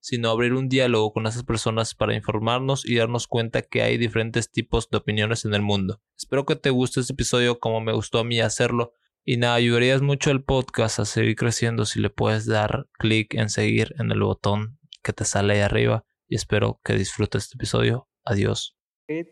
[0.00, 4.50] sino abrir un diálogo con esas personas para informarnos y darnos cuenta que hay diferentes
[4.50, 6.00] tipos de opiniones en el mundo.
[6.16, 8.92] Espero que te guste este episodio como me gustó a mí hacerlo.
[9.24, 13.50] Y nada, ayudarías mucho al podcast a seguir creciendo si le puedes dar clic en
[13.50, 16.04] seguir en el botón que te sale ahí arriba.
[16.26, 18.08] Y espero que disfrutes este episodio.
[18.24, 18.76] Adiós.
[19.08, 19.22] Y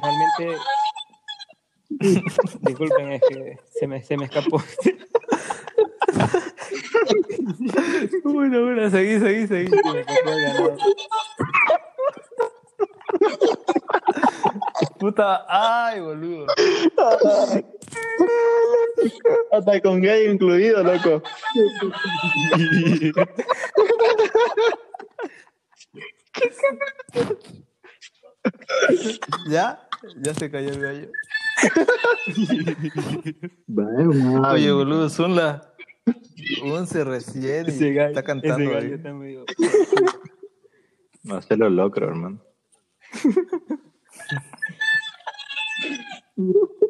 [0.00, 0.60] realmente
[2.60, 4.62] Disculpen, es que se me, se me escapó.
[8.24, 9.70] bueno, bueno, seguí, seguí, seguí.
[14.98, 16.46] Puta, ay, boludo.
[19.52, 21.22] Hasta con gay incluido, loco.
[29.48, 29.88] ¿Ya?
[30.16, 31.08] Ya se cayó el gallo.
[34.50, 35.62] Oye, boludo, son las
[36.62, 39.00] 11 recién y está cantando ahí.
[41.22, 42.40] No se lo locro, hermano.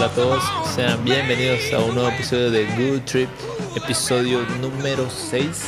[0.00, 3.28] Hola a todos, sean bienvenidos a un nuevo episodio de Good Trip,
[3.76, 5.66] episodio número 6,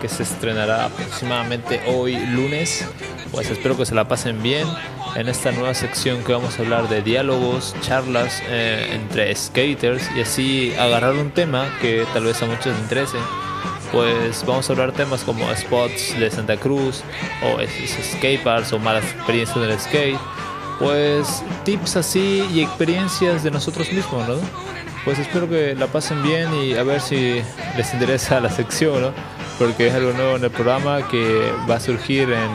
[0.00, 2.86] que se estrenará aproximadamente hoy lunes.
[3.32, 4.68] Pues espero que se la pasen bien
[5.16, 10.20] en esta nueva sección que vamos a hablar de diálogos, charlas eh, entre skaters y
[10.20, 13.18] así agarrar un tema que tal vez a muchos les interese.
[13.90, 17.02] Pues vamos a hablar temas como spots de Santa Cruz
[17.42, 17.58] o
[18.16, 20.20] skateparks o malas experiencias en el skate
[20.78, 24.36] pues tips así y experiencias de nosotros mismos, ¿no?
[25.04, 27.42] Pues espero que la pasen bien y a ver si
[27.76, 29.12] les interesa la sección, ¿no?
[29.58, 32.50] Porque es algo nuevo en el programa que va a surgir en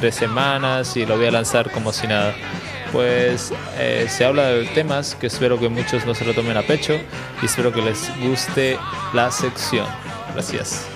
[0.00, 2.34] tres semanas y lo voy a lanzar como si nada.
[2.92, 6.62] Pues eh, se habla de temas que espero que muchos no se lo tomen a
[6.62, 6.98] pecho
[7.42, 8.78] y espero que les guste
[9.14, 9.86] la sección.
[10.34, 10.91] Gracias.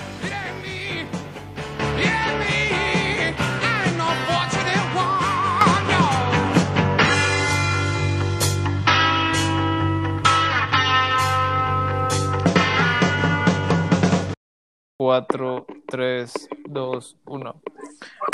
[15.07, 17.63] 4, 3, 2, 1.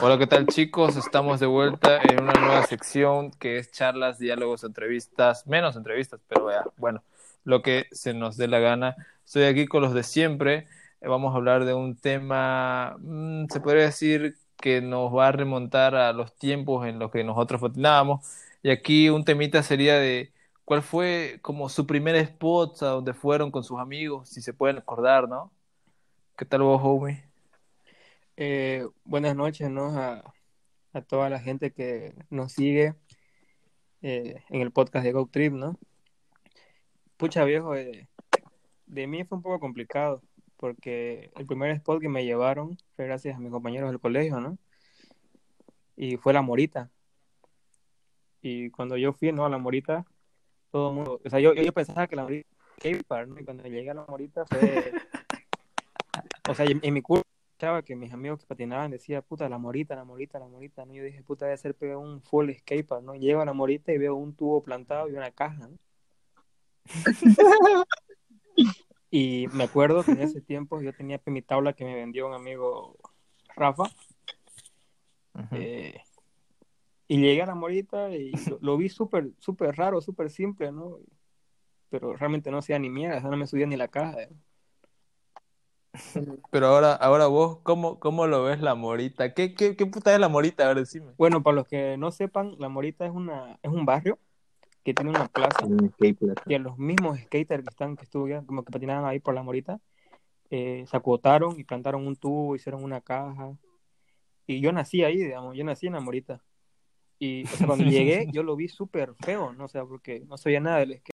[0.03, 0.97] Hola, ¿qué tal chicos?
[0.97, 6.49] Estamos de vuelta en una nueva sección que es charlas, diálogos, entrevistas, menos entrevistas, pero
[6.79, 7.05] bueno,
[7.45, 8.97] lo que se nos dé la gana.
[9.23, 10.67] Estoy aquí con los de siempre.
[11.03, 15.95] Vamos a hablar de un tema, mm, se podría decir que nos va a remontar
[15.95, 18.27] a los tiempos en los que nosotros patinábamos.
[18.63, 20.33] Y aquí un temita sería de
[20.65, 24.79] cuál fue como su primer spot a donde fueron con sus amigos, si se pueden
[24.79, 25.53] acordar, ¿no?
[26.35, 27.23] ¿Qué tal vos, homie?
[28.37, 29.99] Eh, buenas noches, ¿no?
[29.99, 30.25] A,
[31.07, 32.95] toda la gente que nos sigue
[34.01, 35.79] eh, en el podcast de Go Trip, ¿no?
[37.19, 38.09] Pucha, viejo, eh,
[38.87, 40.23] de mí fue un poco complicado,
[40.57, 44.59] porque el primer spot que me llevaron fue gracias a mis compañeros del colegio, ¿no?
[45.97, 46.91] Y fue la Morita.
[48.41, 49.45] Y cuando yo fui, ¿no?
[49.45, 50.07] A la Morita,
[50.71, 52.49] todo el mundo, o sea, yo, yo pensaba que la Morita.
[52.85, 54.93] Y cuando llegué a la Morita fue
[56.49, 59.95] o sea, en, mi curso escuchaba que mis amigos que patinaban decían, puta, la morita,
[59.95, 60.95] la morita, la morita, ¿no?
[60.95, 63.15] Yo dije, puta, debe ser un full escaper, ¿no?
[63.15, 65.79] Llego a la morita y veo un tubo plantado y una caja, ¿no?
[69.11, 72.35] y me acuerdo que en ese tiempo yo tenía mi tabla que me vendió un
[72.35, 72.97] amigo
[73.55, 73.85] Rafa.
[75.53, 76.01] Eh,
[77.09, 80.99] y llegué a la morita y lo, vi súper, súper raro, súper simple, ¿no?
[81.91, 84.23] Pero realmente no hacía ni mierda, no me subía ni la caja.
[84.23, 84.31] ¿eh?
[86.51, 89.35] Pero ahora, ahora vos, ¿cómo, cómo lo ves la morita?
[89.35, 90.65] ¿Qué, qué, qué puta es la morita?
[90.65, 91.13] A ver, decime.
[91.19, 94.19] Bueno, para los que no sepan, la morita es una, es un barrio
[94.85, 95.67] que tiene una plaza
[96.47, 99.43] y a los mismos skaters que están, que estuvieron, como que patinaban ahí por la
[99.43, 99.81] morita,
[100.51, 103.57] eh, se acotaron y plantaron un tubo, hicieron una caja.
[104.47, 106.43] Y yo nací ahí, digamos, yo nací en la morita.
[107.19, 109.67] Y cuando llegué, yo lo vi súper feo, ¿no?
[109.67, 111.13] O sea, porque no sabía nada del skate.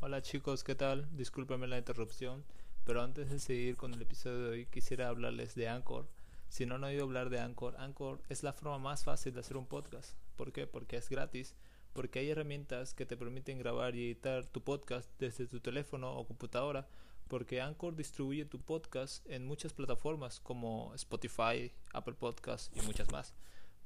[0.00, 1.08] Hola chicos, ¿qué tal?
[1.16, 2.44] Discúlpenme la interrupción.
[2.88, 6.08] Pero antes de seguir con el episodio de hoy, quisiera hablarles de Anchor.
[6.48, 9.58] Si no han oído hablar de Anchor, Anchor es la forma más fácil de hacer
[9.58, 10.16] un podcast.
[10.36, 10.66] ¿Por qué?
[10.66, 11.54] Porque es gratis.
[11.92, 16.26] Porque hay herramientas que te permiten grabar y editar tu podcast desde tu teléfono o
[16.26, 16.88] computadora.
[17.28, 23.34] Porque Anchor distribuye tu podcast en muchas plataformas como Spotify, Apple Podcasts y muchas más.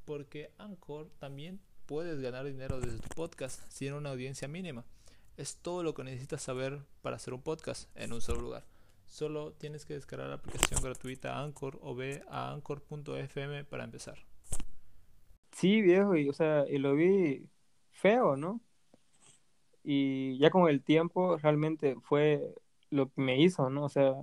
[0.04, 4.84] Porque Anchor también puedes ganar dinero desde tu podcast sin una audiencia mínima.
[5.36, 8.71] Es todo lo que necesitas saber para hacer un podcast en un solo lugar.
[9.12, 14.16] Solo tienes que descargar la aplicación gratuita Anchor o ve a anchor.fm para empezar.
[15.50, 17.46] Sí, viejo, y o sea, y lo vi
[17.90, 18.62] feo, ¿no?
[19.84, 22.54] Y ya con el tiempo realmente fue
[22.88, 23.84] lo que me hizo, ¿no?
[23.84, 24.14] O sea,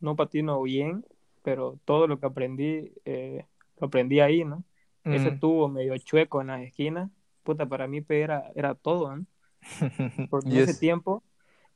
[0.00, 1.04] no patino bien,
[1.42, 3.44] pero todo lo que aprendí, eh,
[3.80, 4.64] lo aprendí ahí, ¿no?
[5.04, 5.40] Ese Mm.
[5.40, 7.10] tubo medio chueco en las esquinas,
[7.42, 9.26] puta, para mí era, era todo, ¿no?
[10.30, 11.22] Porque en Y ese es- tiempo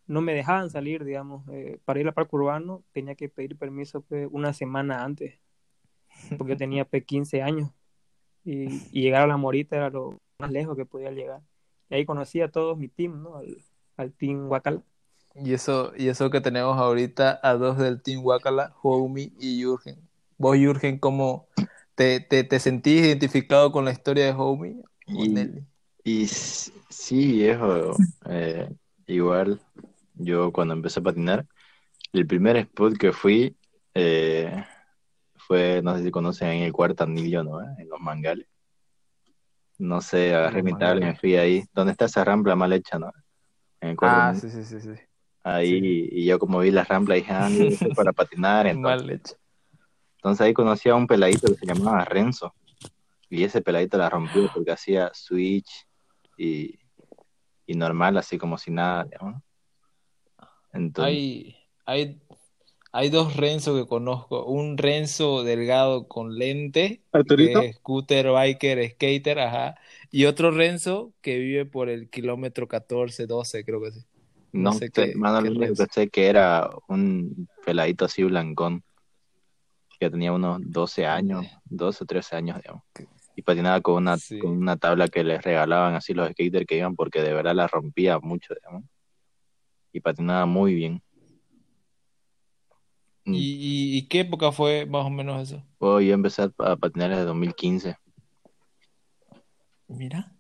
[0.07, 4.03] no me dejaban salir, digamos, eh, para ir al parque urbano tenía que pedir permiso
[4.03, 5.39] pues, una semana antes,
[6.39, 7.71] porque yo tenía pues, 15 años
[8.45, 11.41] y, y llegar a la Morita era lo más lejos que podía llegar.
[11.91, 13.37] Y ahí conocí a todo mi team, ¿no?
[13.37, 13.57] Al,
[13.97, 14.83] al team Huacal.
[15.35, 19.99] Y eso, y eso que tenemos ahorita a dos del Team Wakala, Homie y Jürgen.
[20.39, 21.47] Vos, Jürgen, ¿cómo
[21.95, 24.77] te, te, te sentís identificado con la historia de Homie
[25.07, 25.63] Y- Nelly?
[26.05, 27.97] Y sí, viejo,
[28.31, 28.71] eh,
[29.07, 29.61] igual
[30.17, 31.47] yo cuando empecé a patinar,
[32.13, 33.57] el primer spot que fui
[33.95, 34.65] eh,
[35.37, 37.63] fue, no sé si conocen en el cuarto anillo, ¿no?
[37.63, 37.75] ¿Eh?
[37.79, 38.47] En los mangales.
[39.79, 42.99] No sé, agarré mi tabla y me fui ahí, donde está esa rampla mal hecha,
[42.99, 43.13] ¿no?
[43.81, 44.91] En el cuarto Ah, sí, sí, sí, sí.
[45.45, 49.21] Ahí, y yo como vi la rampla dije, ah, es para patinar, entonces, Mal
[50.17, 52.53] entonces ahí conocí a un peladito que se llamaba Renzo,
[53.29, 55.87] y ese peladito la rompió porque hacía switch
[56.37, 56.79] y,
[57.67, 59.43] y normal, así como si nada, digamos.
[60.77, 61.57] Entonces, Hay,
[61.87, 62.21] hay,
[62.93, 64.45] hay dos Renzo que conozco.
[64.47, 67.61] Un Renzo delgado con lente, ¿Arturito?
[67.61, 69.77] que es scooter, biker, skater, ajá.
[70.11, 74.05] Y otro Renzo que vive por el kilómetro 14, 12, creo que sí.
[74.53, 78.23] no sé sé, qué- mano, qué lo único que sé que era un peladito así
[78.23, 78.83] blancón,
[79.99, 82.83] que tenía unos 12 años, 12 o 13 años, digamos.
[83.35, 84.39] Y patinaba con una, Sí.
[84.39, 87.67] con una tabla que les regalaban así los skaters que iban porque de verdad la
[87.67, 88.85] rompía mucho, digamos.
[89.97, 91.03] Y patinaba muy bien.
[93.25, 93.33] Mm.
[93.35, 95.65] ¿Y, qué época fue más o menos eso?
[95.79, 97.97] Oh, yo empecé a, patinar desde 2015.
[99.89, 100.37] Mira.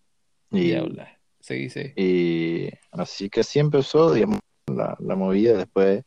[0.50, 1.08] Y, Diabla.
[1.40, 1.94] Seguí, seguí.
[1.96, 5.56] y así que así empezó, digamos, la, la movida.
[5.56, 6.04] Después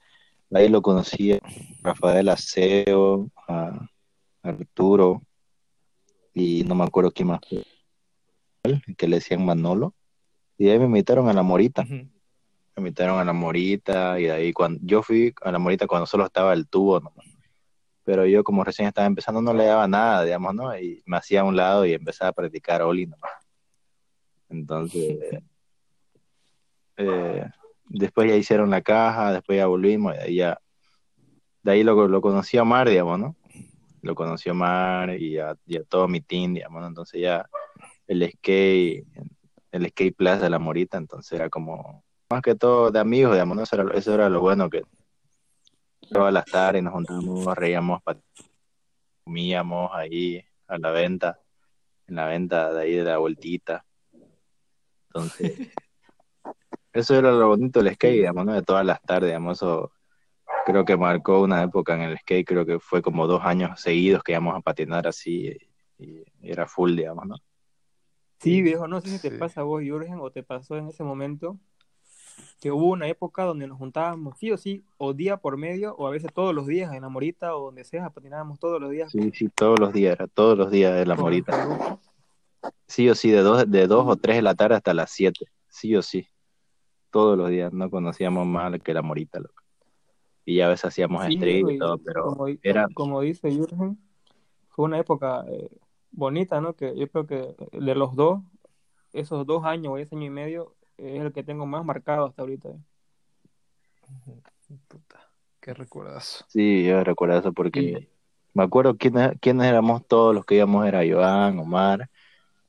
[0.49, 1.39] de ahí lo conocí a
[1.81, 3.89] Rafael Aceo, a
[4.43, 5.23] Arturo,
[6.35, 7.63] y no me acuerdo quién más fue,
[8.95, 9.95] que le decían Manolo.
[10.55, 11.81] Y ahí me invitaron a la Morita.
[11.81, 12.18] Ujú.
[12.79, 16.25] Invitaron a la Morita y de ahí cuando yo fui a la Morita cuando solo
[16.25, 17.25] estaba el tubo nomás.
[18.03, 20.77] Pero yo como recién estaba empezando no le daba nada, digamos, ¿no?
[20.77, 23.31] Y me hacía a un lado y empezaba a practicar Oli nomás.
[24.49, 25.19] Entonces,
[26.97, 27.45] eh,
[27.87, 30.59] después ya hicieron la caja, después ya volvimos y de ahí ya,
[31.61, 33.35] de ahí lo, lo conocí a Omar, digamos, ¿no?
[34.01, 36.87] Lo conocí a Omar y a, y a todo mi team, digamos, ¿no?
[36.87, 37.47] Entonces ya
[38.07, 39.05] el skate,
[39.71, 43.57] el skate plus de la Morita, entonces era como más que todo de amigos, digamos,
[43.57, 43.63] ¿no?
[43.63, 44.83] Eso era, lo- eso era lo bueno que
[46.11, 48.01] todas las tardes nos juntábamos, nos reíamos,
[49.23, 51.39] comíamos ahí a la venta,
[52.07, 53.83] en la venta de ahí de la vueltita.
[55.07, 55.57] Entonces,
[56.93, 58.53] eso era lo bonito del skate, digamos, ¿no?
[58.53, 59.91] De todas las tardes, digamos, eso
[60.65, 64.21] creo que marcó una época en el skate, creo que fue como dos años seguidos
[64.21, 65.57] que íbamos a patinar así
[65.97, 66.05] y,
[66.41, 67.35] y era full, digamos, ¿no?
[68.39, 69.37] Sí, viejo, no sé si te Sí.
[69.37, 71.59] pasa a vos, Jürgen, o te pasó en ese momento
[72.59, 76.07] que hubo una época donde nos juntábamos sí o sí, o día por medio, o
[76.07, 79.09] a veces todos los días en la Morita o donde sea, patinábamos todos los días
[79.11, 81.99] Sí, sí, todos los días, era todos los días de la morita.
[82.87, 85.45] Sí o sí, de dos, de dos o tres de la tarde hasta las siete.
[85.67, 86.27] Sí o sí.
[87.11, 87.73] Todos los días.
[87.73, 89.63] No conocíamos más que la morita, loco.
[90.45, 93.99] Y ya a veces hacíamos Sí, stream y todo, pero como, era, como dice Jürgen,
[94.69, 95.69] fue una época eh,
[96.11, 96.73] bonita, ¿no?
[96.73, 98.41] Que yo creo que de los dos,
[99.13, 102.41] esos dos años o ese año y medio, es el que tengo más marcado hasta
[102.41, 102.69] ahorita.
[102.69, 102.79] eh.
[104.87, 105.19] Puta,
[105.59, 106.45] qué recuerdazo.
[106.47, 108.09] sí, yo recuerdo eso porque Y-
[108.53, 112.09] me acuerdo quiénes, quiénes éramos todos los que íbamos, era Joan, Omar,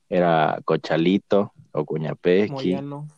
[0.08, 3.08] era Cochalito, o Cuñapeschi, Moyano,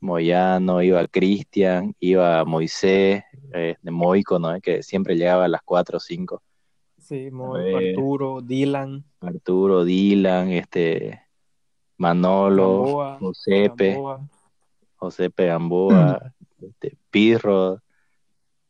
[0.00, 4.60] Moyano, iba Cristian, iba Moisés, eh, de Moico, ¿no?
[4.60, 6.42] Que siempre llegaba a las cuatro o cinco.
[6.98, 7.88] sí, Mo- ver.
[7.90, 11.22] Arturo, Dylan, Arturo, Dylan, este,
[11.96, 14.28] Manolo, Gamboa, Josepe, Gamboa,
[15.02, 17.80] Josepe Gamboa, este, Pirro,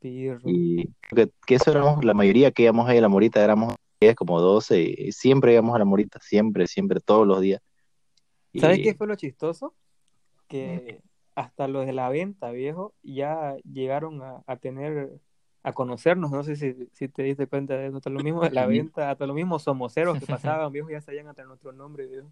[0.01, 0.41] Pirro.
[0.47, 3.75] y creo que, que eso éramos, la mayoría que íbamos ahí a la Morita éramos
[4.01, 7.61] 10, como 12, y siempre íbamos a la morita, siempre, siempre, todos los días.
[8.59, 9.75] ¿Sabes qué fue lo chistoso?
[10.49, 11.03] Que
[11.35, 15.21] hasta los de la venta, viejo, ya llegaron a, a tener,
[15.63, 16.31] a conocernos.
[16.31, 17.99] No sé si, si te diste cuenta de eso.
[17.99, 21.29] Hasta los mismos de la venta, hasta los mismos somoceros que pasaban, viejo, ya sabían
[21.29, 22.29] hasta nuestro nombre, viejo.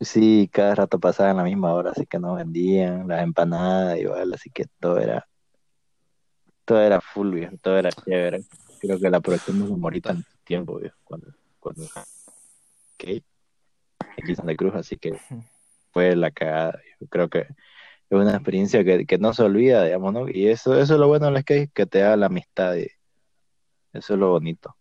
[0.00, 4.50] Sí, cada rato pasaban la misma hora, así que nos vendían las empanadas igual, así
[4.50, 5.26] que todo era,
[6.64, 8.44] todo era full, viejo, todo era chévere.
[8.80, 11.28] Creo que la aprovechamos la morita en su tiempo, viejo, cuando,
[11.60, 13.22] cuando, ok,
[14.18, 15.18] aquí Santa Cruz, así que
[15.92, 17.06] fue la cagada, viejo.
[17.08, 17.48] Creo que es
[18.10, 20.28] una experiencia que, que no se olvida, digamos, ¿no?
[20.28, 22.88] Y eso, eso es lo bueno del skate, que te da la amistad y
[23.92, 24.76] eso es lo bonito.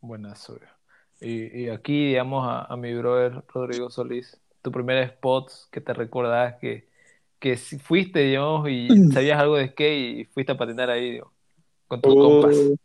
[0.00, 0.77] Buenazo, viejo.
[1.20, 5.92] Y, y aquí, digamos, a, a mi brother Rodrigo Solís, tu primer spot que te
[5.92, 6.86] recordás que,
[7.38, 11.32] que fuiste, digamos, y sabías algo de skate y fuiste a patinar ahí, digo,
[11.86, 12.56] con tus compas.
[12.56, 12.76] Uh,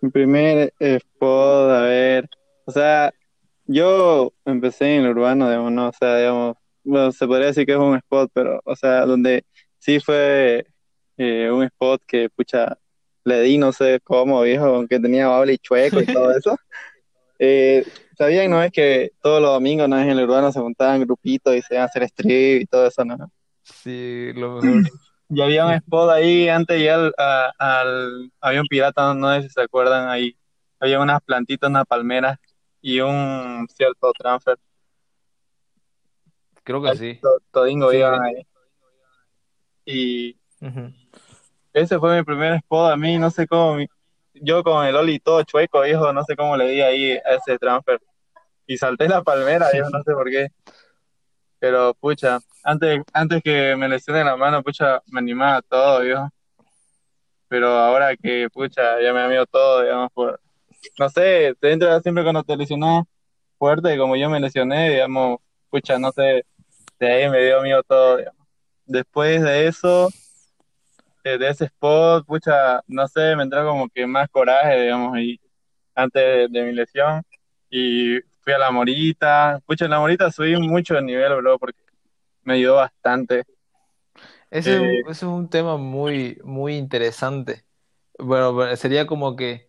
[0.00, 2.28] mi primer spot, a ver,
[2.66, 3.12] o sea,
[3.66, 5.88] yo empecé en el urbano, digamos, ¿no?
[5.88, 9.44] O sea, digamos, bueno, se podría decir que es un spot, pero, o sea, donde
[9.78, 10.66] sí fue
[11.16, 12.76] eh, un spot que, pucha,
[13.24, 16.56] le di no sé cómo, viejo, aunque tenía bable y chueco y todo eso.
[17.46, 17.84] Eh,
[18.16, 18.62] ¿sabían, no?
[18.62, 19.98] Es que todos los domingos, ¿no?
[20.00, 23.04] En el urbano se juntaban grupitos y se iban a hacer strip y todo eso,
[23.04, 23.30] ¿no?
[23.62, 24.82] Sí, lo mejor.
[25.28, 26.96] Y había un spot ahí antes ya
[27.58, 30.34] al, había un pirata, no sé si se acuerdan ahí.
[30.80, 32.38] Había unas plantitas, unas palmeras
[32.80, 34.58] y un cierto transfer.
[36.62, 37.18] Creo que sí.
[37.20, 38.36] To- Todingo Sí, iban sí.
[38.36, 38.46] ahí.
[39.86, 40.36] Y
[41.74, 43.88] ese fue mi primer spot a mí, no sé cómo, mi-
[44.34, 47.58] yo con el Oli todo chueco, viejo, no sé cómo le di ahí a ese
[47.58, 48.00] transfer.
[48.66, 50.48] Y salté la palmera, viejo, no sé por qué.
[51.58, 56.28] Pero, pucha, antes, antes que me lesione la mano, pucha, me animaba todo, viejo.
[57.48, 60.40] Pero ahora que, pucha, ya me da miedo todo, digamos, por...
[60.98, 63.04] No sé, te entra siempre cuando te lesionas
[63.58, 65.38] fuerte, como yo me lesioné, digamos,
[65.70, 66.44] pucha, no sé,
[66.98, 68.46] de ahí me dio miedo todo, digamos.
[68.86, 70.10] Después de eso,
[71.24, 75.40] eh, de ese spot, pucha, no sé, me entró como que más coraje, digamos, y
[75.94, 77.22] antes de, de mi lesión,
[77.70, 81.78] y fui a la Morita, pucha, en la Morita subí mucho de nivel, bro, porque
[82.44, 83.44] me ayudó bastante.
[84.50, 87.64] Ese, es un- Eh, ese es un tema muy, muy interesante.
[88.18, 89.68] Bueno, sería como que,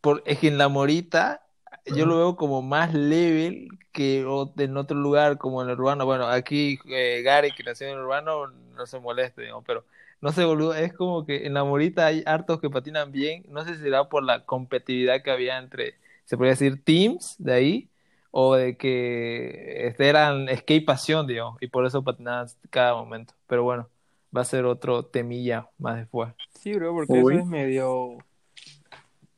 [0.00, 1.46] por, es que en la Morita
[1.86, 4.20] yo lo veo como más level que
[4.58, 6.06] en otro lugar, como en el urbano.
[6.06, 9.84] Bueno, aquí eh, Gary, que nació en el urbano, no se moleste, digamos, pero
[10.22, 13.44] no sé, boludo, es como que en la Morita hay hartos que patinan bien.
[13.48, 17.52] No sé si será por la competitividad que había entre, se podría decir, teams de
[17.52, 17.88] ahí,
[18.30, 23.34] o de que este, eran skate pasión, digamos, y por eso patinaban cada momento.
[23.46, 23.88] Pero bueno,
[24.34, 26.32] va a ser otro temilla más después.
[26.54, 27.34] Sí, bro, porque Uy.
[27.34, 28.16] eso es medio,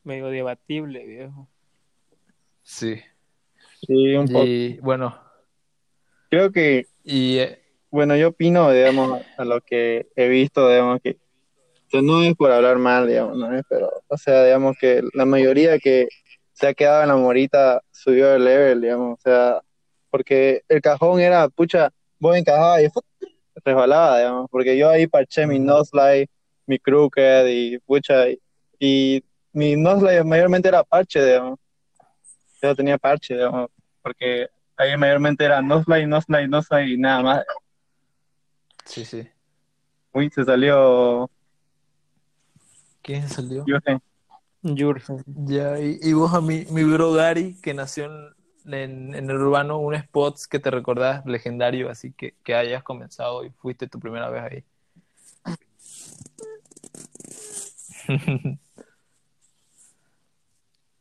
[0.05, 1.49] medio debatible, viejo.
[2.63, 3.01] Sí.
[3.87, 4.45] sí, un poco.
[4.45, 5.19] Y bueno,
[6.35, 7.63] Creo que y eh,
[7.95, 12.35] Bueno, yo opino, digamos, a lo que he visto, digamos, que o sea, no es
[12.35, 16.09] por hablar mal, digamos, no es, pero, o sea, digamos que la mayoría que
[16.55, 19.61] se ha quedado en la morita subió el level, digamos, o sea,
[20.11, 22.89] porque el cajón era, pucha, vos encajabas y
[23.65, 26.29] resbalaba, digamos, porque yo ahí parché mi noslide,
[26.67, 28.41] mi crooked y, pucha, y,
[28.81, 31.61] y mi noslide mayormente era parche, digamos,
[32.61, 33.71] yo tenía parche, digamos,
[34.03, 37.45] porque ahí mayormente era noslide, noslide, noslide y nada más.
[38.85, 39.29] Sí, sí.
[40.13, 41.31] Uy, se salió
[43.03, 43.65] ¿Quién salió?
[43.67, 44.01] yo sé.
[44.63, 45.23] Jurgen.
[45.27, 48.35] Ya, y, y vos a mi, mi bro Gary, que nació en,
[48.73, 53.45] en, en el urbano, un spot que te recordás legendario, así que, que hayas comenzado
[53.45, 54.65] y fuiste tu primera vez ahí.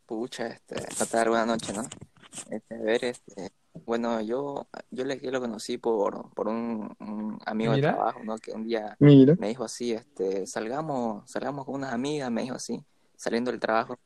[0.05, 1.83] Pucha, este, esta tarde, buena noche, ¿no?
[2.49, 3.51] Este, a ver, este,
[3.85, 8.37] bueno, yo, yo le, lo conocí por, por un, un amigo de trabajo, ¿no?
[8.37, 9.35] Que un día Mira.
[9.39, 12.83] me dijo así, este, salgamos, salgamos con unas amigas, me dijo así,
[13.15, 13.97] saliendo del trabajo,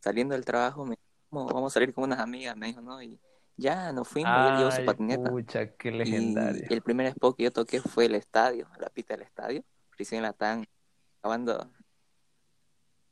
[0.00, 3.02] saliendo del trabajo, me dijo, vamos, vamos a salir con unas amigas, me dijo, ¿no?
[3.02, 3.18] Y
[3.56, 5.30] ya nos fuimos, y él llevó su Ay, patineta.
[5.30, 6.64] pucha, qué Y, legendario.
[6.68, 9.62] y el primer spot que yo toqué fue el estadio, la pista del estadio.
[9.98, 10.66] Recién la estaban
[11.18, 11.70] acabando,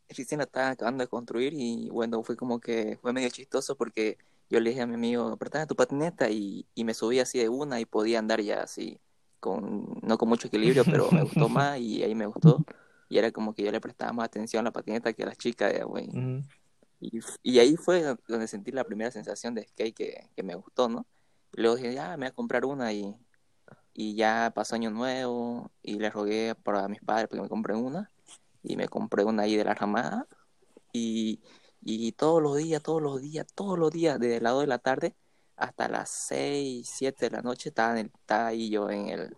[0.08, 4.16] recién la estaban acabando de construir y bueno, fue como que fue medio chistoso porque
[4.50, 7.48] yo le dije a mi amigo, préstame tu patineta y, y me subí así de
[7.48, 8.98] una y podía andar ya así,
[9.40, 12.64] con, no con mucho equilibrio, pero me gustó más y ahí me gustó.
[13.08, 15.38] Y era como que yo le prestaba más atención a la patineta que a las
[15.38, 16.08] chicas, güey.
[16.08, 16.42] Ujú.
[17.00, 20.88] Y, y ahí fue donde sentí la primera sensación de skate que, que me gustó,
[20.88, 21.06] ¿no?
[21.54, 23.14] Y luego dije, ya, me voy a comprar una y,
[23.94, 27.78] y ya pasó año nuevo y le rogué para mis padres para que me compren
[27.78, 28.10] una
[28.62, 30.26] y me compré una ahí de la ramada
[30.92, 31.40] y
[31.90, 34.78] Y todos los días, todos los días, todos los días, desde las 2 de la
[34.78, 35.14] tarde
[35.56, 39.36] hasta las 6, 7 de la noche, estaba, en el, estaba ahí yo en el,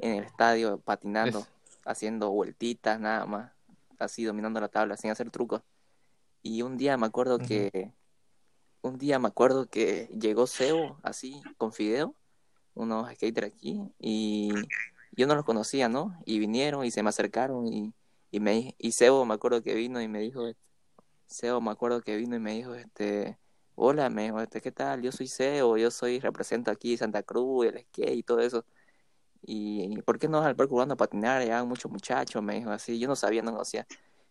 [0.00, 1.48] en el estadio patinando, Es-
[1.84, 3.52] haciendo vueltitas nada más,
[4.00, 5.62] así dominando la tabla, sin hacer trucos.
[6.42, 7.92] Y un día me acuerdo que,
[8.82, 12.16] un día me acuerdo que llegó Sebo, así, con Fideo,
[12.74, 14.52] unos skaters aquí, y
[15.12, 16.20] yo no los conocía, ¿no?
[16.24, 17.92] Y vinieron y se me acercaron y,
[18.32, 20.42] y me y Sebo me acuerdo que vino y me dijo,
[21.26, 23.38] Sebo me acuerdo que vino y me dijo, este,
[23.74, 25.02] hola, me dijo, este, ¿qué tal?
[25.02, 28.64] Yo soy Sebo, yo soy, represento aquí Santa Cruz, el skate y todo eso.
[29.42, 31.46] Y ¿por qué no vas al parque a patinar?
[31.46, 33.86] Ya muchos muchachos, me dijo así, yo no sabía, no conocía.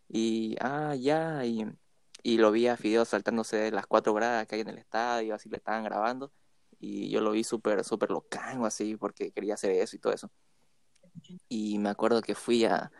[0.09, 1.65] Y, ah, ya, y,
[2.23, 5.35] y lo vi a Fideo saltándose de las cuatro gradas que hay en el estadio,
[5.35, 6.31] así le estaban grabando.
[6.79, 10.31] Y yo lo vi súper, súper locano, así, porque quería hacer eso y todo eso.
[11.49, 12.91] Y me acuerdo que fui a...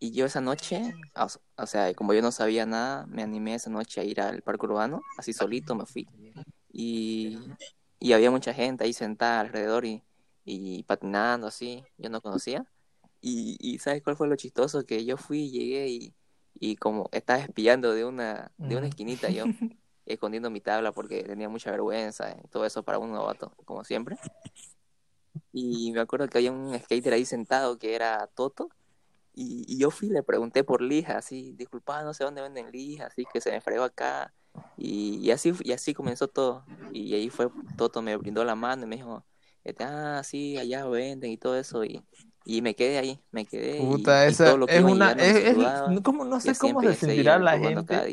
[0.00, 1.26] Y yo esa noche, o,
[1.62, 4.66] o sea, como yo no sabía nada, me animé esa noche a ir al parque
[4.66, 6.08] urbano, así solito me fui.
[6.72, 7.38] Y,
[7.98, 10.02] y había mucha gente ahí sentada alrededor y,
[10.44, 12.64] y patinando así, yo no conocía.
[13.20, 14.86] Y, y ¿sabes cuál fue lo chistoso?
[14.86, 16.14] Que yo fui, llegué y,
[16.54, 19.44] y como estaba espiando de una, de una esquinita yo,
[20.06, 24.16] escondiendo mi tabla porque tenía mucha vergüenza y todo eso para un novato, como siempre.
[25.52, 28.70] Y me acuerdo que había un skater ahí sentado que era Toto.
[29.40, 32.70] Y, y yo fui y le pregunté por lija, así, disculpa, no sé dónde venden
[32.72, 34.34] lija, así que se me fregó acá.
[34.76, 36.68] Y, y así y así comenzó todo.
[36.90, 39.24] Y ahí fue, Toto me brindó la mano y me dijo,
[39.64, 41.84] este, ah, sí, allá venden y todo eso.
[41.84, 42.04] Y,
[42.44, 43.84] y me quedé ahí, me quedé.
[43.84, 45.12] y- Puta, y, esa todo lo que es una.
[45.12, 45.56] Es, es-.
[46.02, 48.08] ¿cómo- no Y sé cómo se sentirá la gente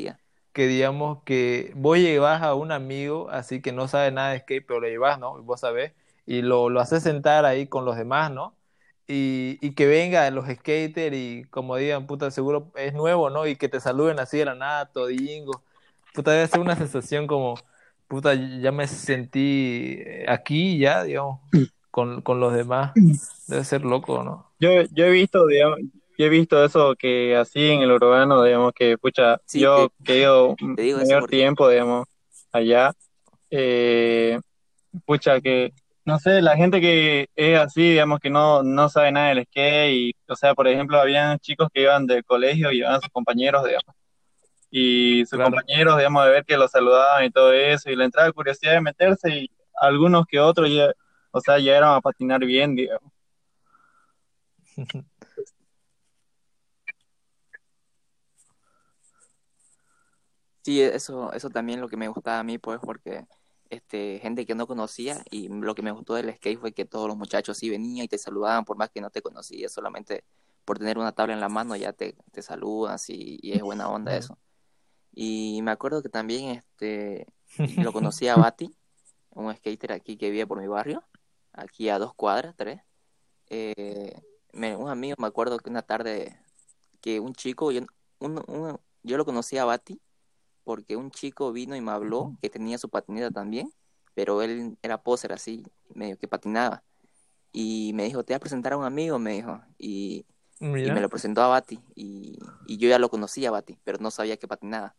[0.52, 4.66] que, digamos, que vos llevas a un amigo, así que no sabe nada de skate,
[4.66, 5.38] pero lo llevas, ¿no?
[5.38, 5.92] Y vos sabés,
[6.26, 8.56] y lo, lo haces sentar ahí con los demás, ¿no?
[9.08, 13.46] Y, y que vengan los skaters y como digan, puta, seguro es nuevo, ¿no?
[13.46, 15.62] Y que te saluden así de la nada, todingo.
[16.12, 17.54] Puta, debe ser una sensación como,
[18.08, 21.40] puta, ya me sentí aquí ya, digamos,
[21.90, 22.92] con, con los demás.
[23.46, 24.50] Debe ser loco, ¿no?
[24.58, 25.78] Yo, yo he visto, digamos,
[26.18, 30.14] yo he visto eso que así en el urbano, digamos, que, pucha, Sí, yo te,
[30.14, 32.06] que eso mayor porque tiempo, digamos,
[32.52, 32.92] allá,
[33.50, 34.40] eh,
[35.04, 35.72] pucha, que,
[36.06, 39.92] no sé, la gente que es así, digamos, que no, no sabe nada del skate,
[39.92, 43.10] y, o sea, por ejemplo, habían chicos que iban del colegio y llevaban a sus
[43.10, 43.94] compañeros, digamos,
[44.70, 45.50] y sus Claro.
[45.50, 48.80] compañeros, digamos, de ver que los saludaban y todo eso, y le entraba curiosidad de
[48.80, 50.92] meterse, y algunos que otros ya,
[51.32, 53.12] o sea, ya eran a patinar bien, digamos.
[60.62, 63.24] Sí, eso, eso también lo que me gustaba a mí, pues, porque
[63.70, 67.08] este, gente que no conocía y lo que me gustó del skate fue que todos
[67.08, 70.24] los muchachos sí venían y te saludaban por más que no te conocías, solamente
[70.64, 73.88] por tener una tabla en la mano ya te, te saludan sí, y es buena
[73.88, 74.38] onda eso.
[75.12, 77.26] Y me acuerdo que también este,
[77.80, 78.74] lo conocí a Bati,
[79.30, 81.04] un skater aquí que vive por mi barrio,
[81.52, 82.80] aquí a dos cuadras, tres.
[83.48, 84.14] Eh,
[84.52, 86.38] me- un amigo, me acuerdo que una tarde
[87.00, 87.82] que un chico, yo,
[88.20, 90.00] un- un- yo lo conocí a Bati
[90.66, 93.72] porque un chico vino y me habló que tenía su patineta también,
[94.14, 96.82] pero él era poser así, medio que patinaba.
[97.52, 99.62] Y me dijo, te voy a presentar a un amigo, me dijo.
[99.78, 100.26] Y,
[100.58, 101.78] y me lo presentó a Bati.
[101.94, 104.96] Y, y yo ya lo conocía a Bati, pero no sabía que patinaba,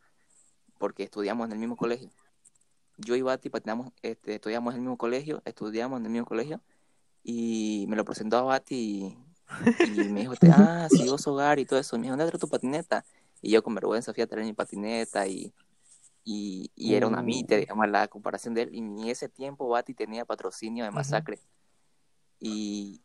[0.78, 2.12] porque estudiamos en el mismo colegio.
[2.96, 6.62] Yo y Bati patinamos, este, estudiamos en el mismo colegio, estudiamos en el mismo colegio,
[7.24, 9.18] y me lo presentó a Bati y,
[10.02, 11.98] y me dijo, ah, sí, vos hogar y todo eso.
[11.98, 13.04] Me dijo, ¿dónde traes tu patineta?
[13.48, 15.54] Y yo con vergüenza fui a traer mi patineta y,
[16.26, 17.24] y, y era una Uh.
[17.24, 18.76] mite, digamos, la comparación de él.
[18.76, 20.92] Y en ese tiempo Bati tenía patrocinio de.
[20.92, 21.40] Masacre.
[22.42, 23.02] Y,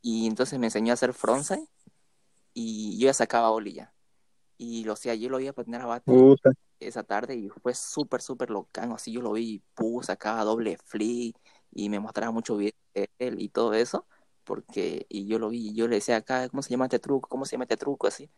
[0.00, 1.68] y entonces me enseñó a hacer frontside
[2.54, 3.92] y yo ya sacaba oli ya.
[4.56, 6.52] Y lo hacía, yo lo iba a patinar a Bati Puta.
[6.80, 8.94] esa tarde y fue súper, súper locano.
[8.94, 11.36] Así yo lo vi, pu, sacaba doble flip
[11.70, 12.74] y me mostraba mucho de
[13.18, 14.06] él y todo eso.
[14.44, 17.28] Porque, y yo lo vi, y yo le decía acá, ¿cómo se llama este truco?
[17.28, 18.06] ¿Cómo se llama este truco?
[18.06, 18.30] Así.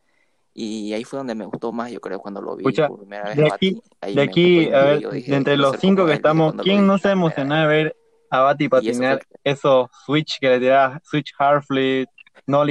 [0.56, 3.24] Y ahí fue donde me gustó más, yo creo, cuando lo vi Pucha, por primera
[3.24, 4.14] vez de a aquí, Bati.
[4.14, 7.08] De aquí, a ver, dije, de entre los cinco que él, estamos, ¿quién no se
[7.08, 7.12] vez.
[7.12, 7.96] emociona de ver
[8.30, 12.08] a Bati Y eso fue patinar esos switch que le tiraba, switch hard flip,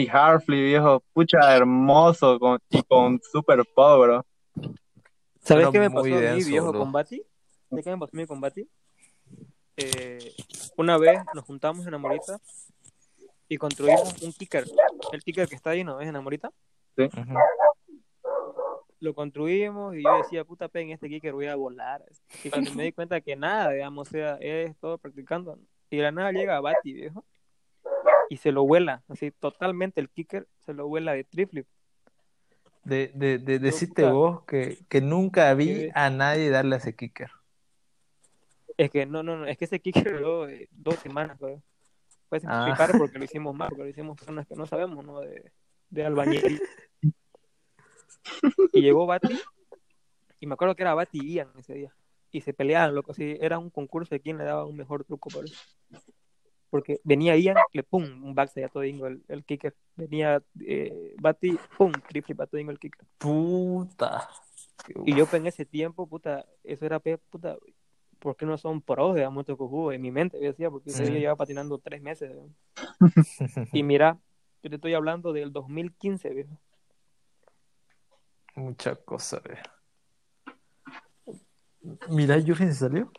[0.10, 4.26] hard flip, viejo, pucha, hermoso, con, y con super pop, bro.
[5.42, 7.22] ¿Sabes qué me pasó a mí, denso, viejo, con Bati?
[7.70, 8.66] ¿Sabes qué me pasó a mí con Bati?
[9.76, 10.34] Eh,
[10.78, 12.40] una vez nos juntamos en Amorita
[13.50, 14.66] y construimos un kicker.
[15.12, 16.50] El kicker que está ahí, ¿no ves en Amorita?
[19.00, 22.04] Lo construimos y yo decía, puta pe, en este kicker voy a volar.
[22.44, 25.60] Y cuando me di cuenta que nada, digamos, o sea, es todo practicando.
[25.90, 27.26] Y de la nada llega Bati, viejo,
[28.30, 31.68] y se lo vuela, así totalmente el kicker se lo vuela de triflip.
[32.86, 37.30] De, de, de decirte vos que, que nunca vi a nadie darle a ese kicker.
[38.78, 41.62] Es que no, no, no, es que ese kicker duró eh, dos semanas, pues.
[42.30, 42.68] Fue sin Ah.
[42.70, 45.20] explicar porque lo hicimos mal, porque lo hicimos personas que no sabemos, ¿no?
[45.20, 45.52] De,
[45.90, 46.62] de albañil.
[48.72, 49.40] Y llegó Bati,
[50.40, 51.96] y me acuerdo que era Bati y Ian ese día.
[52.32, 55.30] Y se peleaban, loco, así, era un concurso de quién le daba un mejor truco,
[55.30, 55.56] por eso.
[56.70, 59.76] Porque venía Ian, le pum, un backside a todingo el, el kicker.
[59.96, 63.06] Venía eh, Bati, pum, triple a todingo el kicker.
[63.20, 64.28] Puta.
[65.06, 67.58] Y yo pues, en ese tiempo, puta, eso era, puta,
[68.20, 69.94] ¿por qué no son pros, digamos, estos cojudos?
[69.94, 72.32] En mi mente, yo decía, porque ese día llevaba patinando tres meses.
[73.74, 74.18] Y mira,
[74.64, 76.58] yo te estoy hablando del 2015, viejo.
[78.56, 79.42] Mucha cosa.
[82.10, 83.12] Mira, Jürgen se salió.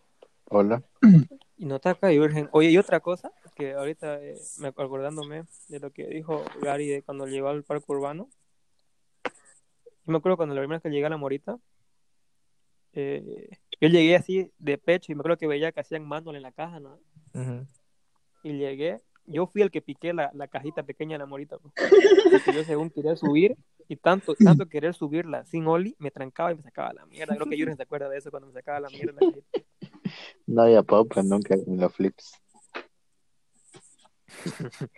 [0.47, 0.83] Hola.
[1.57, 2.49] Y no está acá, Jürgen.
[2.51, 7.03] Oye, y otra cosa, que ahorita eh, me acordándome de lo que dijo Gary de
[7.05, 8.29] cuando llegó al parque urbano.
[9.25, 11.59] Yo me acuerdo cuando la primera vez que llegué a la Morita,
[12.93, 16.43] eh, yo llegué así de pecho y me acuerdo que veía que hacían manual en
[16.43, 16.99] la caja, ¿no?
[17.33, 17.67] Ujú.
[18.43, 21.73] y llegué, yo fui el que piqué la, la cajita pequeña de la morita, pues.
[22.33, 23.57] porque yo según quería subir,
[23.89, 27.35] y tanto, tanto querer subirla sin Oli, me trancaba y me sacaba la mierda.
[27.35, 29.21] Creo que Jürgen se acuerda de eso cuando me sacaba la mierda.
[30.47, 32.41] No había paupa nunca en los flips.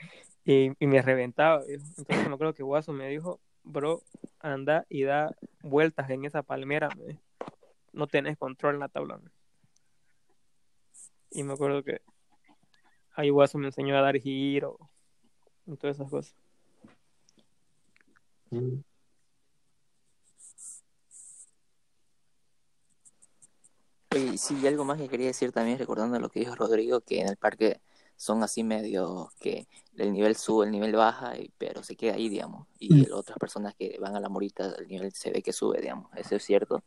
[0.48, 1.64] Y, y me reventaba.
[1.64, 1.82] viejo.
[1.98, 4.00] Entonces me acuerdo que Guaso me dijo, bro,
[4.38, 7.18] anda y da vueltas en esa palmera, me
[7.92, 9.18] no tenés control en la tabla.
[9.18, 9.30] me.
[11.30, 12.00] Y me acuerdo que
[13.16, 14.78] ahí Guaso me enseñó a dar giro
[15.66, 16.36] y todas esas cosas.
[24.14, 27.00] Oye, y sí, y algo más que quería decir también, recordando lo que dijo Rodrigo,
[27.00, 27.80] que en el parque
[28.16, 32.28] son así medio que el nivel sube, el nivel baja, y- pero se queda ahí,
[32.28, 32.66] digamos.
[32.78, 33.06] Y Mm.
[33.12, 36.10] otras personas que van a la morita, el nivel se ve que sube, digamos.
[36.16, 36.82] Eso es cierto.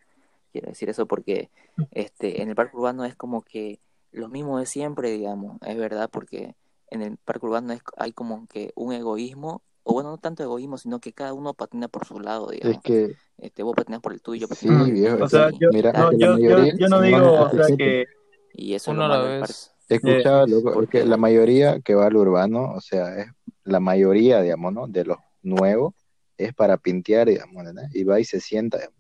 [0.51, 1.51] Quiero decir eso porque
[1.91, 3.79] este, en el parque urbano es como que
[4.11, 5.57] lo mismo de siempre, digamos.
[5.61, 6.55] Es verdad, porque
[6.89, 10.77] en el parque urbano es, hay como que un egoísmo, o bueno, no tanto egoísmo,
[10.77, 12.81] sino que cada uno patina por su lado, Es digamos.
[12.83, 15.23] que, Este, vos patinas por el tuyo, yo sí, viejo.
[15.23, 18.05] O sea, yo, Mira, no, es yo, yo, no digo, o sea, que
[18.53, 19.53] y eso es Uno lo a la malo del parque.
[19.53, 19.71] vez.
[19.89, 23.27] He escuchado, loco, Porque- porque la mayoría que va al urbano, o sea, es
[23.63, 24.87] la mayoría, digamos, ¿no?
[24.87, 25.95] De los nuevos
[26.37, 27.81] es para pintear, digamos, ¿no?
[27.91, 28.99] Y va y se sienta, digamos.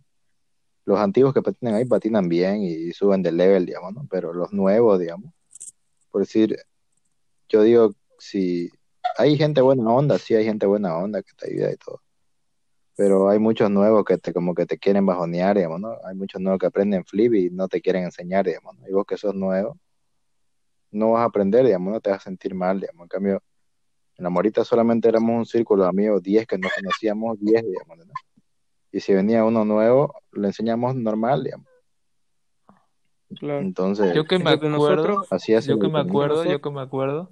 [0.85, 4.07] Los antiguos que patinan ahí patinan bien y suben de level, digamos, ¿no?
[4.09, 5.31] Pero los nuevos, digamos,
[6.09, 6.57] por decir,
[7.47, 8.71] yo digo, si
[9.17, 12.01] hay gente buena onda, sí hay gente buena onda que te ayuda y todo.
[12.95, 15.95] Pero hay muchos nuevos que te como que te quieren bajonear, digamos, ¿no?
[16.05, 18.87] Hay muchos nuevos que aprenden flip y no te quieren enseñar, digamos, ¿no?
[18.87, 19.77] Y vos que sos nuevo,
[20.91, 23.03] no vas a aprender, digamos, no te vas a sentir mal, digamos.
[23.03, 23.43] En cambio,
[24.17, 27.97] en la Morita solamente éramos un círculo de amigos, 10 que nos conocíamos, 10, digamos,
[27.99, 28.13] ¿no?
[28.91, 31.67] Y si venía uno nuevo, le enseñamos normal, digamos.
[33.39, 33.59] Claro.
[33.59, 35.65] Entonces, Yo que me acuerdo, nosotros- así es.
[35.67, 37.31] yo que me acuerdo, yo que me acuerdo,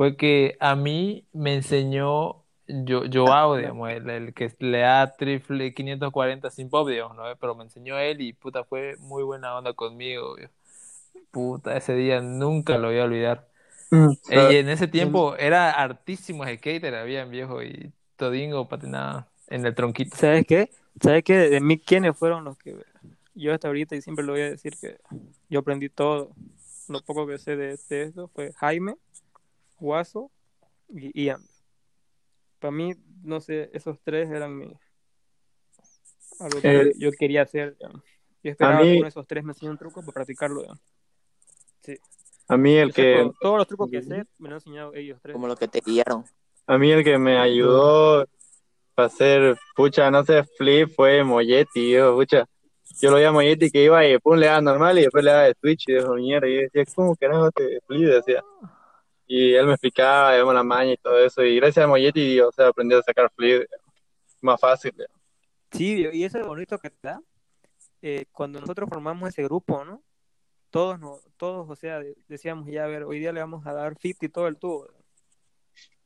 [0.00, 2.36] fue que a mí me enseñó
[2.66, 7.24] yo, Joao, digamos, el, el que le da triple 540 sin pop, digamos, ¿no?
[7.38, 10.54] Pero me enseñó él y puta, fue muy buena onda conmigo, viejo.
[11.30, 13.46] Puta, ese día nunca lo voy a olvidar.
[14.22, 19.74] sea, Y en ese tiempo era hartísimo skater, habían viejo, y Todingo patinaba en el
[19.74, 20.16] tronquito.
[20.16, 20.70] ¿Sabes qué?
[21.02, 21.36] ¿Sabes qué?
[21.36, 22.74] De mí, ¿quiénes fueron los que
[23.34, 24.96] yo hasta ahorita y siempre lo voy a decir que
[25.50, 26.30] yo aprendí todo,
[26.88, 28.96] lo poco que sé de, de esto fue Jaime,
[29.80, 30.30] Guaso
[30.88, 31.42] y Ian.
[32.58, 34.72] Para mí, no sé, esos tres eran mi,
[36.38, 37.76] algo que Eh, yo quería hacer.
[37.78, 38.02] digamos.
[38.42, 40.60] Yo esperaba mí- que uno de esos tres me enseñe un truco para practicarlo.
[40.62, 40.80] digamos.
[42.48, 45.18] a mí el Yo que, todos los trucos que sé me lo han enseñado ellos
[45.22, 45.34] tres.
[45.34, 46.24] Como lo que te guiaron.
[46.66, 48.26] a mí el que me ayudó a
[49.04, 52.44] hacer, pucha, no sé, flip fue Molletti, yo, pucha.
[53.00, 55.30] Yo lo veía a Molletti que iba y pum, le daba normal y después le
[55.30, 56.48] daba de Twitch y de mierda.
[56.48, 58.02] Y yo decía, ¿cómo carajo te flip?
[58.08, 58.44] Decía.
[59.32, 61.44] Y él me explicaba, digamos, la maña y todo eso.
[61.44, 63.62] Y gracias a Molletti, o sea, aprendí a sacar flip
[64.40, 64.90] más fácil.
[64.90, 65.16] digamos.
[65.70, 67.22] Sí, y eso es bonito que da
[68.02, 70.02] eh, cuando nosotros formamos ese grupo, ¿no?
[70.70, 73.72] Todos, no, todos, o sea, de- decíamos ya, a ver, hoy día le vamos a
[73.72, 74.88] dar 50 y todo el tubo.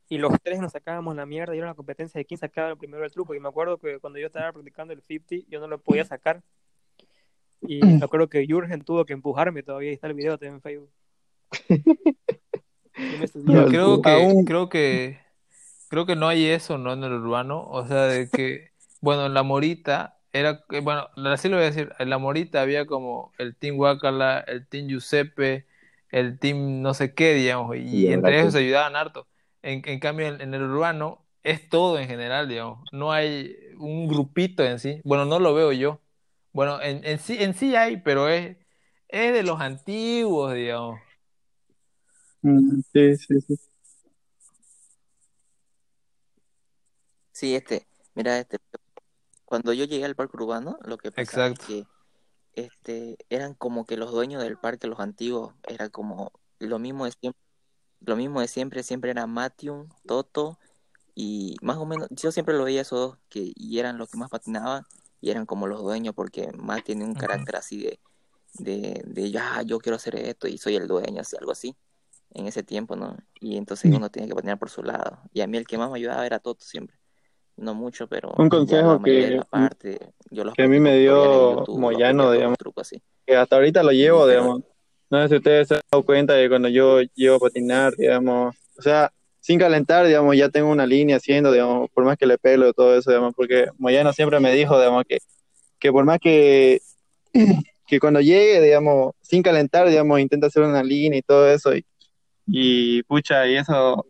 [0.07, 2.77] Y los tres nos sacábamos la mierda y era una competencia de quién sacaba el
[2.77, 3.33] primero el truco.
[3.33, 6.43] Y me acuerdo que cuando yo estaba practicando el 50, yo no lo podía sacar.
[7.61, 9.89] Y me acuerdo que Jürgen tuvo que empujarme todavía.
[9.89, 10.91] Ahí está el video también en Facebook.
[13.33, 15.19] No, Creo que, Aún- creo que,
[15.89, 16.93] creo que no hay eso, ¿no?
[16.93, 21.49] En el urbano, o sea, de que, bueno, en la Morita era, que- bueno, así
[21.49, 25.67] lo voy a decir, en la Morita había como el Team Wakala, el Team Giuseppe,
[26.11, 29.27] el Team no sé qué, digamos, y Y entre ellos se ayudaban harto.
[29.61, 32.87] En, en cambio, en, en el urbano es todo en general, digamos.
[32.91, 35.01] No hay un grupito en sí.
[35.03, 36.01] Bueno, no lo veo yo.
[36.53, 38.57] Bueno, en, en sí, en sí hay, pero es,
[39.09, 40.99] es de los antiguos, digamos.
[42.45, 43.59] Mm, sí, sí, sí.
[47.31, 48.59] Sí, este, mira, este,
[49.45, 51.65] cuando yo llegué al parque urbano, lo que pasa es Exacto.
[51.65, 51.87] que
[52.53, 57.13] este, eran como que los dueños del parque, los antiguos, era como lo mismo de
[57.19, 57.41] siempre,
[58.01, 60.59] lo mismo de siempre, siempre era Matium, Toto,
[61.15, 64.17] y más o menos, yo siempre lo veía esos dos, que, y eran los que
[64.19, 64.85] más patinaban,
[65.19, 67.21] y eran como los dueños, porque Matt tiene un Ujú.
[67.21, 67.99] carácter así de,
[68.59, 71.75] de, de ya, yo quiero hacer esto, y soy el dueño, así, algo así,
[72.31, 73.17] en ese tiempo, ¿no?
[73.39, 75.89] Y entonces uno tenía que patinar por su lado, y a mí el que más
[75.89, 76.97] me ayudaba era Toto siempre.
[77.57, 81.79] No mucho, pero Un consejo que, parte, yo los que a mí me dio YouTube,
[81.79, 83.01] Moyano, digamos, los trucos así.
[83.25, 84.63] que hasta ahorita lo llevo, pero, digamos.
[85.09, 88.55] No sé si ustedes se han dado cuenta de cuando yo llevo a patinar, digamos,
[88.77, 92.37] o sea, sin calentar, digamos, ya tengo una línea haciendo, digamos, por más que le
[92.37, 95.19] pelo y todo eso, digamos, porque Moyano siempre me dijo, digamos, que,
[95.79, 96.81] que por más que,
[97.87, 101.85] que cuando llegue, digamos, sin calentar, digamos, intenta hacer una línea y todo eso, y,
[102.47, 104.05] y pucha, y eso,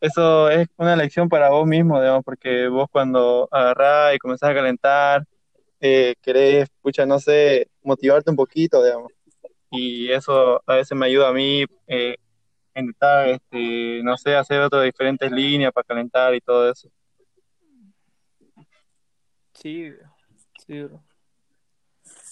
[0.00, 4.54] eso es una lección para vos mismo, digamos, porque vos cuando agarrás y comenzás a
[4.54, 5.24] calentar,
[5.80, 9.12] eh, querés, pucha, no sé, motivarte un poquito, digamos.
[9.70, 12.16] Y eso a veces me ayuda a mí, eh,
[12.74, 16.88] a intentar, este, no sé, hacer otras diferentes líneas para calentar y todo eso.
[19.52, 19.92] Sí,
[20.66, 21.02] sí, bro.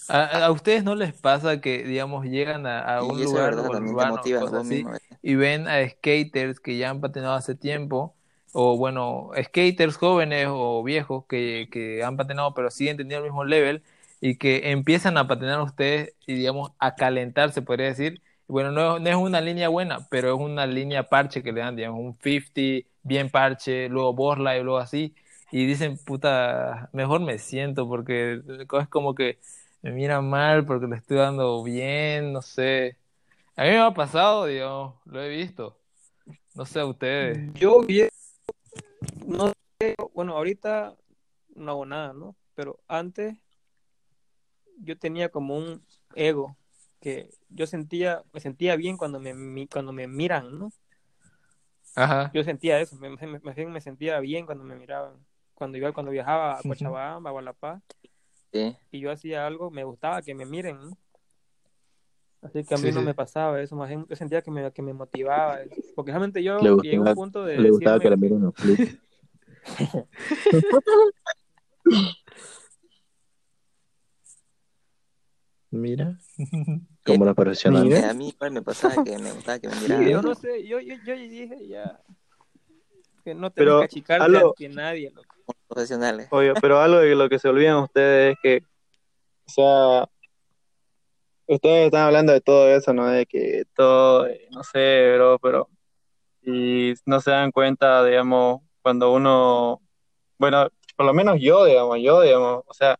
[0.09, 3.97] ¿A, a ustedes no les pasa que, digamos, llegan a, a un lugar verdad, también
[3.97, 4.91] te urbano, cosas vos así, mismo.
[5.27, 8.15] Y ven a skaters que ya han patinado hace tiempo,
[8.53, 13.43] o bueno, skaters jóvenes o viejos que, que han patinado pero siguen teniendo el mismo
[13.45, 13.83] level,
[14.21, 18.21] y que empiezan a patinar ustedes y, digamos, a calentar, se podría decir.
[18.47, 21.75] Bueno, no, no es una línea buena, pero es una línea parche que le dan,
[21.75, 25.13] digamos, un 50, bien parche, luego borla y luego así.
[25.51, 28.41] Y dicen, puta, mejor me siento porque
[28.81, 29.39] es como que
[29.81, 32.97] me miran mal porque le estoy dando bien, no sé.
[33.57, 35.77] A mí me ha pasado, digamos, lo he visto.
[36.53, 37.51] No sé a ustedes.
[37.55, 38.07] Yo vi-
[39.25, 40.95] no sé, bueno, ahorita
[41.55, 42.35] no hago nada, ¿no?
[42.53, 43.35] Pero antes
[44.79, 45.83] yo tenía como un
[46.15, 46.55] ego
[47.01, 50.71] que yo sentía, me sentía bien cuando me, cuando me miran, ¿no?
[51.95, 52.29] Ajá.
[52.33, 55.13] Yo sentía eso, me, me, me- me sentía bien cuando me miraban.
[55.55, 57.81] Cuando iba, cuando viajaba a Cochabamba o a La Paz
[58.53, 58.75] Sí.
[58.91, 60.97] y yo hacía algo, me gustaba que me miren, ¿no?
[62.41, 63.05] Así que a mí Sí, no sí.
[63.05, 65.61] me pasaba eso, más bien yo sentía que me, que me motivaba.
[65.61, 65.75] eso.
[65.95, 68.35] Porque realmente yo Le llegué a un gustaba, punto de le gustaba que decirme le
[68.35, 68.87] miren los.
[75.69, 76.17] Mira,
[77.05, 77.89] como los profesionales.
[77.89, 78.09] Mira.
[78.09, 80.09] A mí igual me pasaba que me gustaba que me Sí, miraran.
[80.09, 81.99] yo no sé, yo, yo, yo dije ya
[83.25, 85.27] que no Pero que achicarte algo- ante nadie, loco.
[85.67, 86.27] Profesionales.
[86.31, 88.63] Obvio, pero algo de lo que se olvidan ustedes es que,
[89.45, 90.09] o sea,
[91.47, 93.07] ustedes están hablando de todo eso, ¿no?
[93.07, 95.69] De que todo, no sé, bro, pero,
[96.41, 99.81] y no se dan cuenta, digamos, cuando uno,
[100.37, 102.97] bueno, por lo menos yo, digamos, yo, digamos, o sea,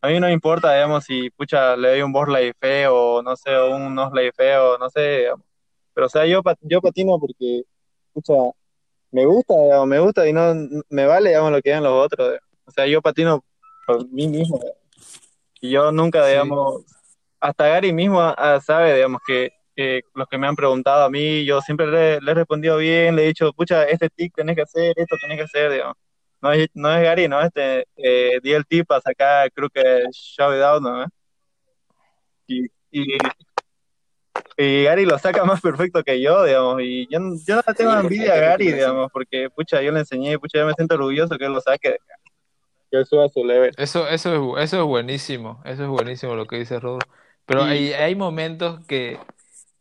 [0.00, 3.56] a mí no me importa, digamos, si, pucha, le doy un borley feo, no sé,
[3.56, 5.46] o un nosley feo, no sé, digamos.
[5.94, 7.62] pero, o sea, yo, yo patino porque,
[8.12, 8.34] pucha,
[9.10, 10.54] me gusta, digamos, me gusta y no
[10.90, 12.28] me vale, digamos, lo que digan los otros.
[12.28, 12.48] digamos.
[12.66, 13.44] O sea, yo patino
[13.86, 14.58] por mí mismo.
[14.58, 14.78] digamos.
[15.60, 16.97] Y yo nunca, Sí.
[17.40, 21.44] Hasta Gary mismo ah, sabe, digamos, que, que los que me han preguntado a mí,
[21.44, 24.62] yo siempre le, le he respondido bien, le he dicho, pucha, este tip tenés que
[24.62, 25.94] hacer, esto tenés que hacer, digamos.
[26.40, 27.40] No es, no es Gary, ¿no?
[27.40, 31.06] Este, eh, di el tip para sacar, creo que shove down, ¿no?
[32.46, 33.16] Y, y,
[34.56, 37.74] y Gary lo saca más perfecto que yo, digamos, y yo, no- yo no le
[37.74, 40.94] tengo Sí, envidia a Gary, digamos, porque, pucha, yo le enseñé, pucha, yo me siento
[40.94, 41.96] orgulloso que él lo saque,
[42.90, 43.72] que él suba su level.
[43.76, 45.60] Eso, eso es, bu- eso es buenísimo.
[45.64, 47.06] Eso es buenísimo lo que dice Rodro.
[47.48, 49.18] Pero Y- hay, hay momentos que,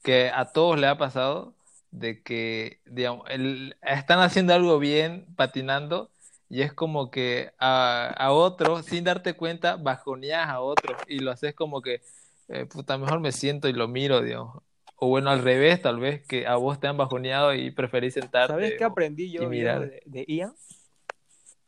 [0.02, 1.54] que a todos le ha pasado
[1.92, 6.10] de que, digamos, el- están haciendo algo bien patinando
[6.50, 11.30] y es como que a, a otro, sin darte cuenta, bajoneas a otro y lo
[11.30, 12.02] haces como que,
[12.48, 14.64] eh, puta, mejor me siento y lo miro, digamos.
[14.96, 18.54] O bueno, al revés, tal vez, que a vos te han bajoneado y preferís sentarte
[18.54, 19.82] ¿Sabes qué aprendí yo mirar.
[19.82, 20.54] de, de Ian?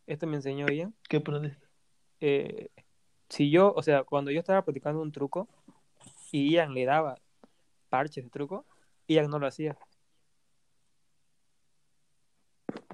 [0.07, 0.93] Esto me enseñó Ian.
[1.09, 1.67] ¿Qué aprendiste?
[2.21, 2.69] Eh,
[3.27, 5.47] si yo, o sea, cuando yo estaba practicando un truco
[6.31, 7.15] y Ian le daba
[7.89, 8.65] parches de truco,
[9.07, 9.77] Ian no lo hacía.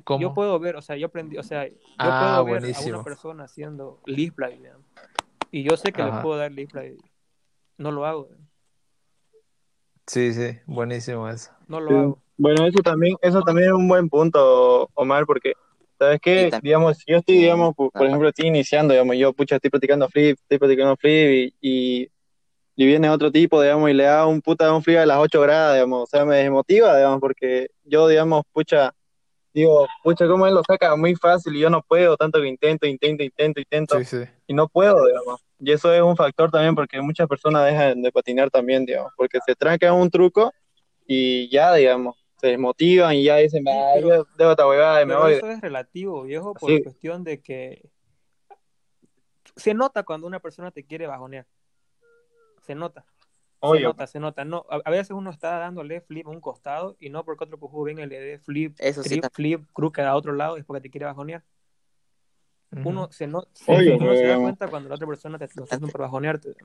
[0.03, 0.21] ¿Cómo?
[0.21, 3.03] Yo puedo ver, o sea, yo aprendí, o sea, yo Ah, puedo ver a una
[3.03, 4.85] persona haciendo leaf blade, vean,
[5.51, 6.15] y yo sé que Ajá.
[6.17, 6.97] le puedo dar leaf blade.
[7.77, 8.47] No lo hago, vean,
[10.07, 11.51] Sí, sí, buenísimo eso.
[11.67, 11.97] no lo Sí.
[11.97, 12.19] hago.
[12.37, 15.53] Bueno, eso también, eso también es un buen punto, Omar, porque
[15.97, 20.09] ¿Sabes también- Digamos, yo estoy, digamos, por, ejemplo, estoy iniciando, digamos, yo, pucha, estoy practicando
[20.09, 22.09] flip, estoy practicando flip y, y,
[22.75, 25.41] y viene otro tipo, digamos, y le da un puta un flip a las 8
[25.41, 28.93] gradas, digamos, o sea, me desmotiva, digamos, porque yo, digamos, pucha,
[29.53, 32.85] digo, pucha, cómo él lo saca muy fácil y yo no puedo, tanto que intento,
[32.85, 34.23] intento, intento, intento, Sí, sí.
[34.47, 35.41] y no puedo, digamos.
[35.57, 39.39] Y eso es un factor también porque muchas personas dejan de patinar también, digamos, porque
[39.45, 40.51] se trancan un truco
[41.07, 45.13] y ya, digamos, se desmotivan y ya dicen, "Ah, yo debo esta huevada y me
[45.13, 45.33] Pero voy.
[45.33, 46.83] eso es relativo, viejo, por Sí.
[46.83, 47.89] cuestión de que
[49.55, 51.45] se nota cuando una persona te quiere bajonear.
[52.65, 53.01] Se nota.
[53.01, 53.87] Se Obvio.
[53.89, 54.43] nota, se nota.
[54.45, 57.57] No, a, a veces uno está dándole flip a un costado y no porque otro
[57.59, 59.59] pujú venga y le dé flip, Eso sí trip, también.
[59.59, 61.43] flip, crooked a otro lado es porque te quiere bajonear.
[62.83, 65.75] Uno se, no, Obvio, uno se da cuenta cuando la otra persona te lo está
[65.75, 66.55] haciendo por bajonearte.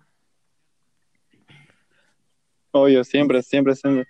[2.73, 4.09] Obvio, siempre, siempre, siempre.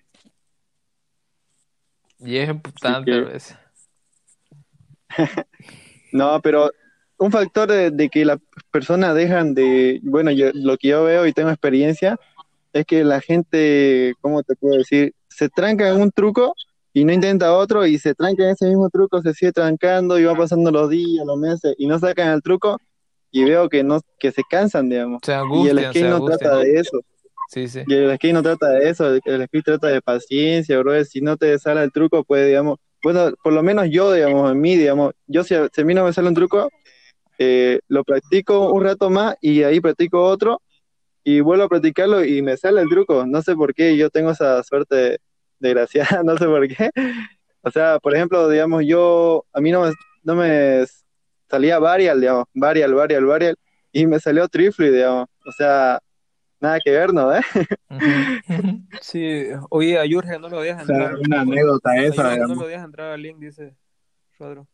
[2.19, 3.59] Y es importante que- a veces.
[6.13, 6.71] No, pero
[7.21, 8.39] un factor de, de que las
[8.73, 12.19] personas dejan de, bueno, yo, lo que yo veo y tengo experiencia,
[12.73, 15.13] es que la gente, ¿cómo te puedo decir?
[15.29, 16.55] Se tranca en un truco
[16.95, 20.25] y no intenta otro y se tranca en ese mismo truco, se sigue trancando y
[20.25, 22.79] va pasando los días, los meses y no sacan el truco
[23.31, 25.21] y veo que no, que se cansan, digamos.
[25.23, 26.75] Se Y el angustian, skate no trata angustian.
[26.75, 27.01] de eso.
[27.49, 27.81] Sí, sí.
[27.87, 31.05] Y el skate no trata de eso, el, skate trata de paciencia, bro.
[31.05, 34.61] Si no te sale el truco, pues, digamos, bueno, por lo menos yo, digamos, en
[34.61, 36.71] mí, digamos, yo si, si a mí no me sale un truco,
[37.43, 40.61] eh, lo practico un rato más y ahí practico otro
[41.25, 43.25] y vuelvo a practicarlo y me sale el truco.
[43.25, 45.21] No sé por qué yo tengo esa suerte
[45.59, 46.91] desgraciada, no sé por qué.
[47.63, 50.85] O sea, por ejemplo, digamos, yo, a mí no me, no me
[51.49, 53.57] salía varial, digamos, varial, varial, varial,
[53.91, 55.27] y me salió triple, digamos.
[55.47, 55.99] O sea,
[56.61, 57.35] nada que ver, ¿no?
[57.35, 57.41] ¿Eh?
[59.01, 61.15] Sí, oye, a Jurgen no lo deja O sea, entrar.
[61.27, 63.75] una anécdota esa, Jurgen no lo deja entrar al link, dice
[64.39, 64.69] Rodro.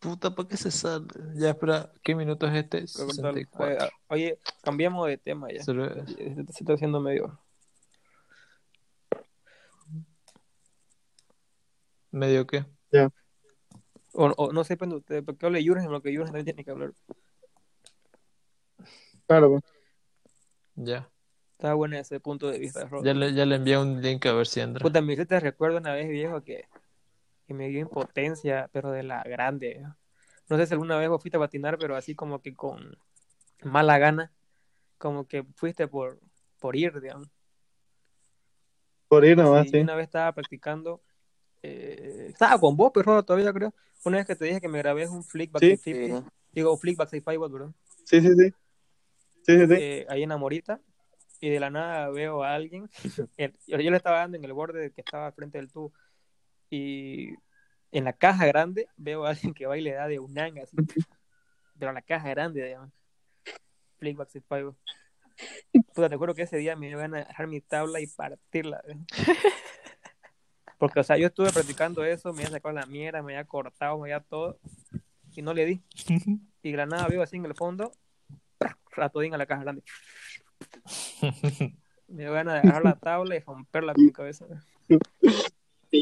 [0.00, 1.06] Puta, ¿para qué se sale?
[1.34, 2.86] Ya, espera, ¿qué minuto es este?
[2.86, 3.86] 64.
[3.86, 5.62] Eh, oye, cambiamos de tema ya.
[5.62, 7.38] Se, se está haciendo medio.
[12.10, 12.64] ¿Medio qué?
[14.12, 16.64] O, o no sé, depende de ustedes, porque hable Jurgen lo que Jurgen también tiene
[16.64, 16.92] que hablar.
[19.26, 19.62] Claro, pues.
[20.74, 21.08] Ya.
[21.52, 23.04] Está bueno ese punto de vista de Rodro.
[23.04, 24.82] Ya le, ya le envié un link a ver si entra.
[24.82, 26.64] Puta, me te recuerdo una vez, viejo, que,
[27.50, 29.84] que me dio impotencia, pero de la grande.
[30.48, 32.96] No sé si alguna vez vos fuiste a patinar, pero así como que con
[33.64, 34.32] mala gana,
[34.98, 36.20] como que fuiste por,
[36.60, 37.28] por ir, digamos.
[39.08, 41.02] Por ir nomás, Sí, una vez estaba practicando,
[41.64, 43.74] eh, estaba con vos, pero todavía creo.
[44.04, 45.76] Una vez que te dije que me grabé un flick back Sí.
[45.76, 48.54] 50, digo, flick back 65, perdón, Sí, sí, sí.
[49.42, 49.74] Sí, sí, sí.
[49.76, 50.80] eh, ahí en Amorita,
[51.40, 52.88] y de la nada veo a alguien,
[53.66, 55.92] yo le estaba dando en el borde que estaba frente del tubo,
[56.70, 57.34] y
[57.92, 60.76] en la caja grande veo a alguien que va y le da de un así,
[61.78, 62.90] pero en la caja grande, digamos,
[63.98, 64.76] flick back 65.
[65.94, 68.82] Puta, te juro que ese día me dio ganas de dejar mi tabla y partirla.
[70.78, 73.98] Porque, o sea, yo estuve practicando eso, me había sacado la mierda, me había cortado,
[73.98, 74.58] me había todo,
[75.34, 75.82] y no le di.
[76.62, 77.90] Y de la nada veo así en el fondo,
[78.90, 79.82] ratodín a la caja grande.
[82.06, 84.44] Me dio ganas de agarrar la tabla y romperla con mi cabeza.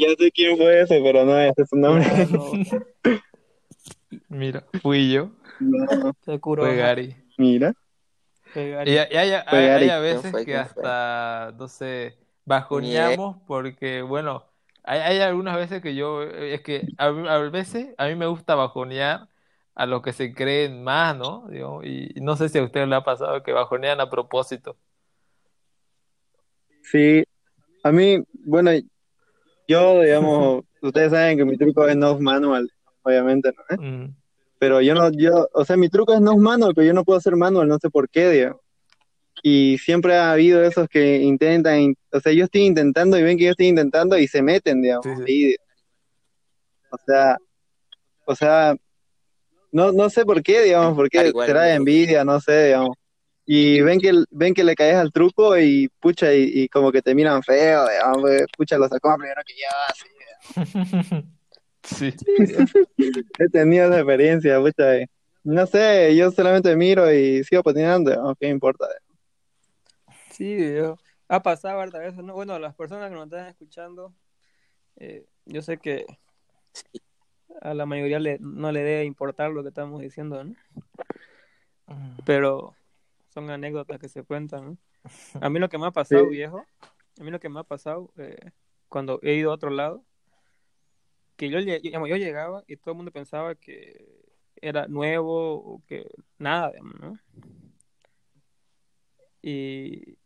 [0.08, 2.26] Ya sé quién fue ese, pero no ese es su nombre.
[2.30, 2.52] No,
[4.28, 6.62] Mira, fui yo, No, te curo.
[6.62, 7.16] fue Gary.
[7.36, 7.74] mira.
[8.52, 8.90] Fue Gary.
[8.90, 9.90] Y, y hay, hay- Fue hay Gary.
[9.90, 10.44] a veces fue?
[10.46, 12.16] que hasta, no sé,
[12.46, 14.44] bajoneamos porque, bueno,
[14.84, 18.54] hay, hay algunas veces que yo, es que a, a veces a mí me gusta
[18.54, 19.28] bajonear
[19.74, 21.46] a los que se creen más, ¿no?
[21.48, 24.76] Digo, y no sé si a ustedes le ha pasado que bajonean a propósito.
[26.82, 27.22] Sí,
[27.82, 28.70] a mí, bueno,
[29.68, 32.68] yo, digamos, ustedes saben que mi truco es no manual,
[33.02, 33.76] obviamente, ¿no?
[33.76, 33.78] ¿Eh?
[33.88, 34.14] Mm.
[34.58, 37.18] Pero yo no, yo, o sea, mi truco es no manual, pero yo no puedo
[37.18, 38.60] hacer manual, no sé por qué, digamos.
[39.40, 43.38] Y siempre ha habido esos que intentan, in- o sea, yo estoy intentando y ven
[43.38, 45.06] que yo estoy intentando y se meten, digamos.
[45.06, 45.44] Sí, sí.
[45.44, 45.56] ahí.
[46.90, 47.36] o sea,
[48.24, 48.76] o sea,
[49.70, 52.96] no, no sé por qué, digamos, porque será de envidia, no sé, digamos.
[53.50, 57.00] Y ven que, ven que le caes al truco y pucha, y, y como que
[57.00, 57.86] te miran feo,
[58.20, 61.24] pues, pucha, lo sacó primero que yo, así.
[61.82, 62.14] Sí.
[63.38, 65.00] He tenido esa experiencia, pucha.
[65.00, 65.06] y
[65.44, 68.86] No sé, yo solamente miro y sigo patinando, digamos, ¿qué importa?
[70.30, 70.98] Sí, yo.
[71.28, 72.34] Ha pasado harta veces, ¿no?
[72.34, 74.12] Bueno, las personas que nos están escuchando,
[74.96, 76.04] eh, yo sé que
[77.62, 80.54] a la mayoría le, no le debe importar lo que estamos diciendo, ¿no?
[82.26, 82.74] Pero
[83.38, 84.78] son anécdotas que se cuentan, ¿no?
[85.40, 86.30] A mí lo que me ha pasado, Sí.
[86.30, 86.64] viejo,
[87.20, 88.50] a mí lo que me ha pasado eh,
[88.88, 90.04] cuando he ido a otro lado,
[91.36, 94.04] que yo, llegaba y todo el mundo pensaba que
[94.60, 96.04] era nuevo o que
[96.38, 97.18] nada, digamos, ¿no?
[99.40, 100.18] Y,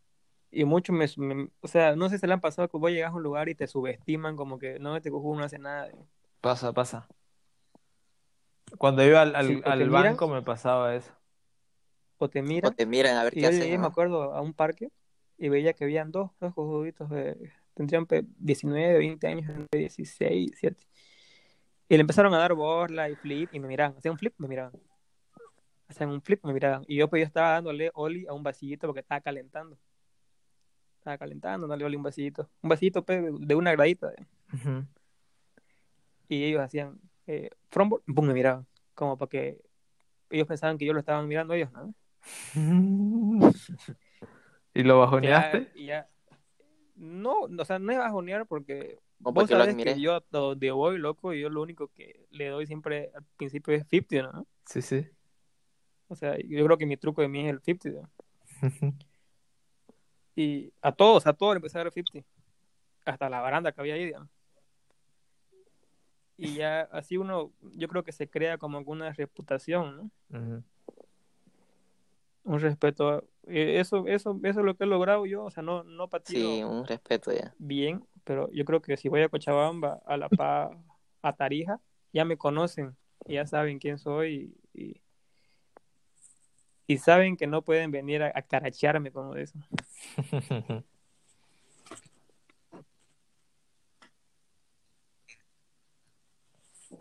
[0.51, 2.91] y muchos me, me- o sea, no sé si se le han pasado que vos
[2.91, 5.85] llegas a un lugar y te subestiman como que no, este cojudo no hace nada.
[5.85, 6.07] digamos.
[6.41, 7.07] Pasa, pasa.
[8.77, 9.91] Cuando iba al, al, Sí, miran.
[9.91, 11.13] banco me pasaba eso.
[12.23, 12.73] O te O miran.
[12.75, 13.61] te miran a ver Y qué yo haces.
[13.63, 14.89] llegué, me acuerdo, a un parque
[15.37, 20.29] y veía que habían dos, dos cojuditos de, tendrían pe- 19, 20 años, entre 16,
[20.51, 20.87] 17.
[21.89, 23.97] Y le empezaron a dar borla y flip y me miraban.
[23.97, 24.71] Hacían un flip, me miraban.
[25.89, 26.85] Hacían un flip, me miraban.
[26.87, 29.77] Y yo, pues, yo estaba dándole Oli a un vasillito porque estaba calentando.
[30.99, 32.49] Estaba calentando, dándole Oli un vasillito.
[32.61, 34.13] Un vasillito pe, de una gradita.
[34.17, 34.25] eh.
[36.29, 38.65] Y ellos hacían eh, frombo, pum, me miraban.
[38.95, 39.61] Como para que
[40.29, 41.93] ellos pensaban que yo lo estaban mirando a ellos, ¿no?
[44.73, 45.71] ¿Y lo Ya- bajoneaste?
[45.75, 46.07] y ya-
[46.95, 50.71] No, o sea, no es bajonear porque vos porque lo sabes que yo a donde
[50.71, 54.47] voy, loco, y yo lo único que le doy siempre al principio es 50, ¿no?
[54.65, 55.07] Sí, sí.
[56.07, 58.01] O sea, yo creo que mi truco de mí es el 50.
[58.01, 58.09] ¿no?
[60.35, 62.27] Y a todos, a todos le empecé a dar el 50.
[63.05, 64.29] Hasta la baranda que había ahí, digamos.
[66.37, 70.63] Y ya así uno, yo creo que se crea como una reputación, ¿no?
[72.43, 73.09] Un respeto.
[73.09, 75.43] a- eh, Eso, eso, eso es lo que he logrado yo.
[75.45, 77.53] O sea, no, no patino Sí, un respeto ya.
[77.57, 80.71] bien, pero yo creo que si voy a Cochabamba, a La Paz,
[81.21, 81.79] a Tarija,
[82.13, 82.95] ya me conocen,
[83.27, 85.01] ya saben quién soy y, y,
[86.87, 89.57] y saben que no pueden venir a, a carachearme como de eso.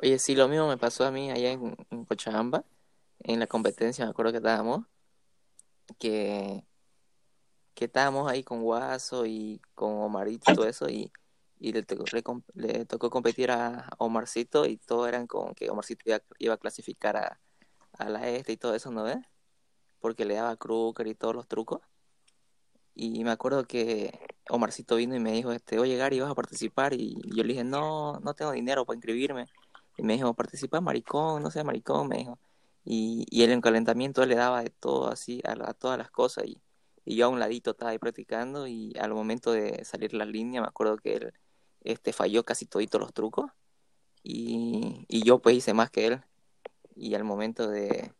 [0.02, 2.64] Oye, sí, lo mismo me pasó a mí allá en, en Cochabamba,
[3.20, 4.86] en la competencia, me acuerdo que estábamos,
[5.98, 6.64] que,
[7.74, 11.12] que estábamos ahí con Guaso y con Omarito y todo eso, y,
[11.58, 11.84] y le,
[12.86, 17.40] tocó, competir a Omarcito y todos eran con que Omarcito iba, iba a clasificar a,
[17.98, 19.18] a la este y todo eso, ¿no ves?
[20.00, 21.80] Porque le daba crooker y todos los trucos.
[22.94, 24.18] Y me acuerdo que
[24.50, 26.92] Omarcito vino y me dijo, este, oye Gary, ¿vas a participar?
[26.94, 29.46] Y yo le dije, no, no tengo dinero para inscribirme.
[29.96, 32.38] Y me dijo, participa, maricón, no sé, maricón, me dijo.
[32.84, 36.10] Y, y él en calentamiento él le daba de todo, así, a, a todas las
[36.10, 36.44] cosas.
[36.46, 36.62] Y,
[37.04, 40.60] y yo a un ladito estaba ahí practicando y al momento de salir la línea
[40.60, 41.34] me acuerdo que él
[41.82, 43.50] este, falló casi toditos los trucos.
[44.22, 46.22] Y, y yo pues hice más que él.
[46.96, 48.12] Y al momento de,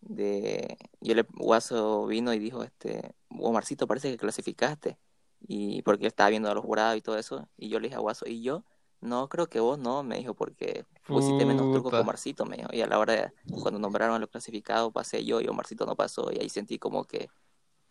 [0.00, 4.98] de yo le Guaso vino y dijo este Omarcito parece que clasificaste
[5.40, 7.96] y porque él estaba viendo a los jurados y todo eso y yo le dije
[7.96, 8.64] a Guaso y yo
[9.06, 12.00] no creo que vos no me dijo porque pusiste menos truco Puta.
[12.00, 13.32] Omarcito me dijo y a la hora de,
[13.62, 17.04] cuando nombraron a los clasificados pasé yo y Omarcito no pasó y ahí sentí como
[17.04, 17.28] que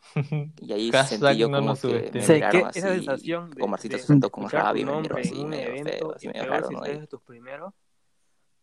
[0.61, 4.01] y ahí sentí yo no como que me miraron así esa sensación de, Omarcito de
[4.01, 6.68] se sentó con rabia y me miró nombre así medio evento, feo así medio raro
[6.68, 6.86] si ¿no?
[6.86, 7.74] es Y- de tus primeros,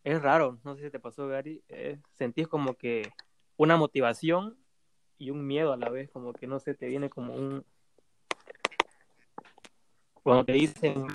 [0.05, 3.13] es raro, no sé si te pasó Gary, eh, sentís como que
[3.57, 4.57] una motivación
[5.19, 7.65] y un miedo a la vez, como que no sé, te viene como un...
[10.25, 11.07] Cuando te dicen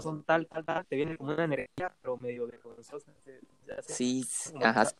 [0.00, 3.12] son tal, tal, tal, te viene como una energía, pero medio vergonzosa.
[3.86, 4.24] sí
[4.62, 4.90] ajá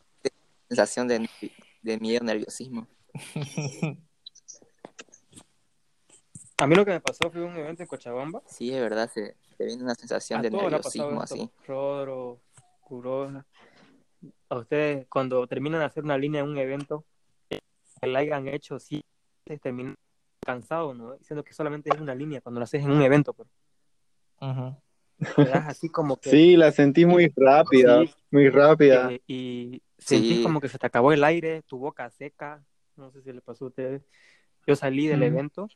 [0.67, 1.27] sensación de,
[1.81, 2.87] de miedo nerviosismo
[6.59, 8.43] A mí lo que me pasó fue un evento en Cochabamba.
[8.45, 12.39] sí es verdad se, se viene una sensación A de nerviosismo así Rodro,
[12.81, 13.45] Curosa.
[14.49, 17.03] A ustedes, cuando terminan de hacer una línea en un evento,
[17.49, 17.59] que
[18.03, 19.03] la hayan hecho, sí,
[19.47, 19.95] se terminan
[20.45, 21.15] cansados, ¿no?
[21.17, 23.49] Diciendo que solamente es una línea cuando lo haces en un evento, pero
[25.67, 26.29] Así como que.
[26.29, 28.13] Sí, la sentí muy rápida, Sí.
[28.31, 29.11] muy rápida.
[29.11, 30.43] eh, y sentís Sí.
[30.43, 32.63] como que se te acabó el aire, tu boca seca.
[32.95, 34.05] No sé si le pasó a ustedes.
[34.67, 35.23] Yo salí del Mm.
[35.23, 35.67] evento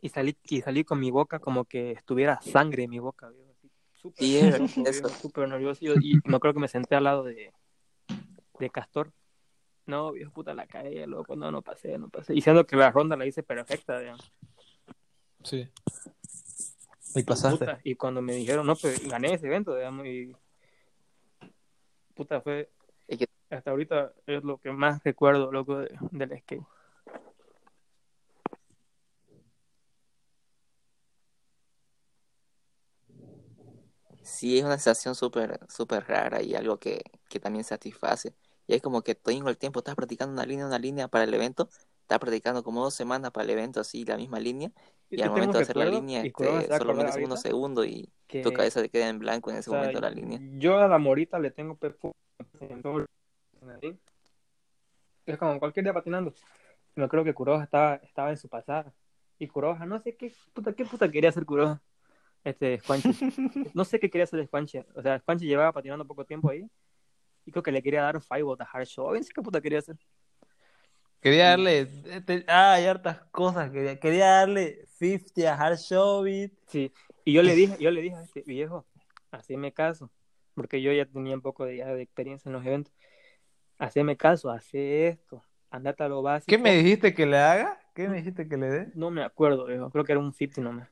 [0.00, 3.50] y salí, y salí con mi boca como que estuviera sangre en mi boca, viejo,
[3.52, 5.02] así, súper Sí, nervioso, eso.
[5.08, 5.80] viejo, súper nervioso.
[5.84, 7.52] Yo- y me acuerdo que me senté al lado de,
[8.58, 9.12] de Castor.
[9.86, 12.32] No, viejo puta, la caí, loco, no, no pasé, no pasé.
[12.32, 14.32] Diciendo que la ronda la hice perfecta, digamos.
[15.42, 15.68] Sí.
[17.14, 17.58] Y pasaste.
[17.66, 20.34] Puta, y cuando me dijeron, no, pues gané ese evento, digamos, y
[22.14, 22.70] puta, fue,
[23.08, 26.62] Es que- hasta ahorita es lo que más recuerdo, loco, de- del skate.
[34.22, 38.34] Sí, es una sensación súper súper rara y algo que, que también satisface.
[38.66, 41.34] Y es como que todo el tiempo estás practicando una línea, una línea para el
[41.34, 41.68] evento,
[42.12, 44.70] estás practicando como dos semanas para el evento, así la misma línea,
[45.08, 48.12] y Yo al momento un de hacer la línea, y este, metes unos segundos y
[48.26, 50.38] que, tu cabeza te queda en blanco en ese o sea, momento de la línea.
[50.58, 51.78] Yo a la morita le tengo
[53.76, 53.98] así.
[55.24, 56.34] Es como cualquier día patinando.
[56.96, 58.92] No creo que Kuroja estaba, estaba en su pasada.
[59.38, 61.80] Y Kuroja, no sé qué puta, qué puta quería hacer Kuroja.
[62.44, 63.08] este Squanchy.
[63.74, 64.80] No sé qué quería hacer Squanchy.
[64.94, 66.68] O sea, Squanchy llevaba patinando poco tiempo ahí.
[67.46, 69.14] Y creo que le quería dar five a Hard Show.
[69.14, 69.96] No sé qué puta quería hacer.
[71.22, 71.88] Quería darle.
[72.10, 73.70] este, ah, hay hartas cosas.
[73.70, 76.52] Quería, quería darle 50 a Hard Showbit.
[76.66, 76.92] Sí.
[77.24, 78.84] Y yo le dije, yo le dije a este viejo,
[79.30, 80.10] haceme caso.
[80.54, 82.92] Porque yo ya tenía un poco de, ya de experiencia en los eventos.
[83.78, 85.44] Haceme caso, hace esto.
[85.70, 86.50] Andate a lo básico.
[86.50, 87.80] ¿Qué me dijiste que le haga?
[87.94, 88.88] ¿Qué me dijiste que le dé?
[88.94, 89.90] No me acuerdo, viejo.
[89.90, 90.88] Creo que era un 50 nomás.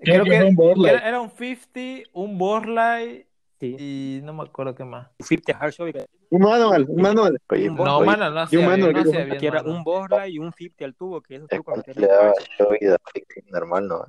[0.00, 3.27] Creo que un era un 50, un Borlai
[3.60, 3.74] Sí.
[3.78, 5.08] y no me acuerdo qué más.
[5.18, 5.92] Un 50 hard show.
[5.92, 7.40] Que Un manual, un manual.
[7.50, 10.38] Oye, Un No, mano, no hacía bien, no que- hacía bien, era un Borla y
[10.38, 14.04] un 50 al tubo, que esos es le daba show y da fixing normal, ¿no?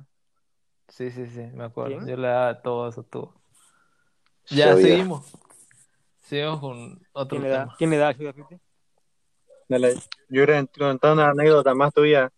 [0.88, 1.96] Sí, sí, sí, me acuerdo.
[1.96, 2.06] ¿Quién?
[2.08, 3.32] Yo le daba todo eso, tú.
[4.46, 5.32] Ya, seguimos.
[6.20, 7.62] Seguimos con otro ¿Quién le da?
[7.64, 7.74] tema.
[7.78, 8.64] ¿Quién le da show a 50?
[9.68, 9.94] Dale.
[10.28, 12.30] Yo quería contar una anécdota más tuya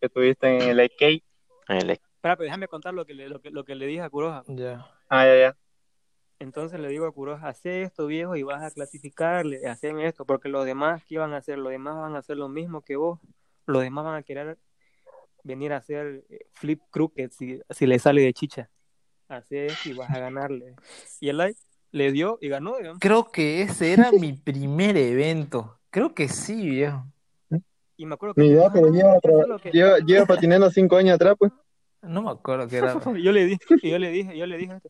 [0.00, 1.22] que tuviste en el AK.
[1.68, 4.02] En el Espera, pero déjame contar lo que le, lo que, lo que le dije
[4.02, 4.42] a Kuroja.
[4.46, 4.86] Ya.
[5.08, 5.56] Ah, ya, ya.
[6.42, 10.48] Entonces le digo a Kuroja, hace esto, viejo, y vas a clasificarle, haceme esto, porque
[10.48, 11.56] los demás, ¿qué van a hacer?
[11.56, 13.20] Los demás van a hacer lo mismo que vos.
[13.64, 14.58] Los demás van a querer
[15.44, 18.68] venir a hacer eh, flip crooked si, si le sale de chicha.
[19.28, 20.74] Hace esto y vas a ganarle.
[21.20, 21.60] Y el like
[21.92, 22.98] le dio y ganó, digamos.
[22.98, 25.78] Creo que ese era mi primer evento.
[25.90, 27.06] Creo que sí, viejo.
[27.96, 28.40] Y me acuerdo que...
[28.40, 29.70] Ni idea, pero "Ah, lleva, que hacer lo que-".
[29.70, 31.52] lleva, lleva patinando cinco años atrás, pues.
[32.02, 32.98] No me acuerdo qué era.
[33.00, 34.80] yo le dije, y yo le dije, yo le dije,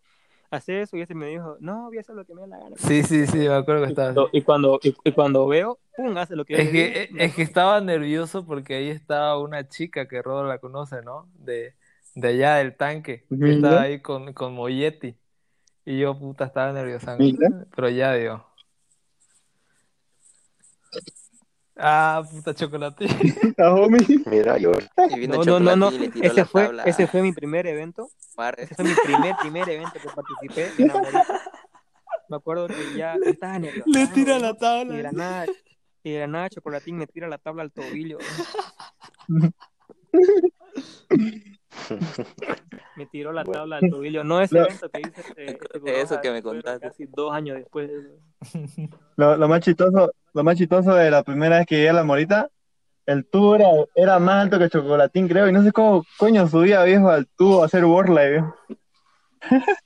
[0.52, 2.58] hace eso, y ese me dijo, no, voy a hacer lo que me dé la
[2.58, 2.76] gana.
[2.76, 6.36] Sí, sí, sí, me acuerdo que estaba y cuando, y, y cuando veo, pum, hace
[6.36, 7.24] lo que Es que, digo.
[7.24, 11.30] es que estaba nervioso porque ahí estaba una chica que Rodo la conoce, ¿no?
[11.34, 11.74] De,
[12.14, 13.24] de allá del tanque.
[13.30, 13.50] que.
[13.50, 15.16] Estaba ahí con, con Molletti.
[15.84, 17.16] Y yo, puta, estaba nerviosa.
[17.18, 17.48] Mira.
[17.74, 18.46] Pero ya, digo.
[21.84, 23.06] Ah, puta chocolate.
[23.58, 24.22] Homie.
[24.26, 24.70] Mira, yo
[25.28, 25.88] No, no, no, no.
[25.90, 28.08] Ese fue, tabla ese fue mi primer evento.
[28.36, 28.54] Mar.
[28.56, 30.70] Ese fue mi primer, primer evento que participé.
[32.28, 33.90] Me acuerdo que ya estaba nervioso.
[33.90, 35.02] Le tira la Y de tabla.
[35.02, 35.46] la nada,
[36.04, 38.18] y de la nada Chocolatín me tira la tabla al tobillo.
[42.96, 43.60] Me tiró la Bueno.
[43.60, 44.22] tabla al tobillo.
[44.24, 44.64] No ese No.
[44.64, 45.22] evento que hice.
[45.36, 46.88] eh, este Eso que me contaste.
[46.88, 47.88] Casi dos años después.
[47.88, 47.98] de
[48.86, 48.98] eso.
[49.16, 52.04] Lo, lo más chistoso, lo más chistoso de la primera vez que llegué a la
[52.04, 52.48] morita,
[53.06, 56.82] el tubo era, era más alto que Chocolatín, creo, y no sé cómo coño subía
[56.84, 58.54] viejo al tubo a hacer burla, viejo.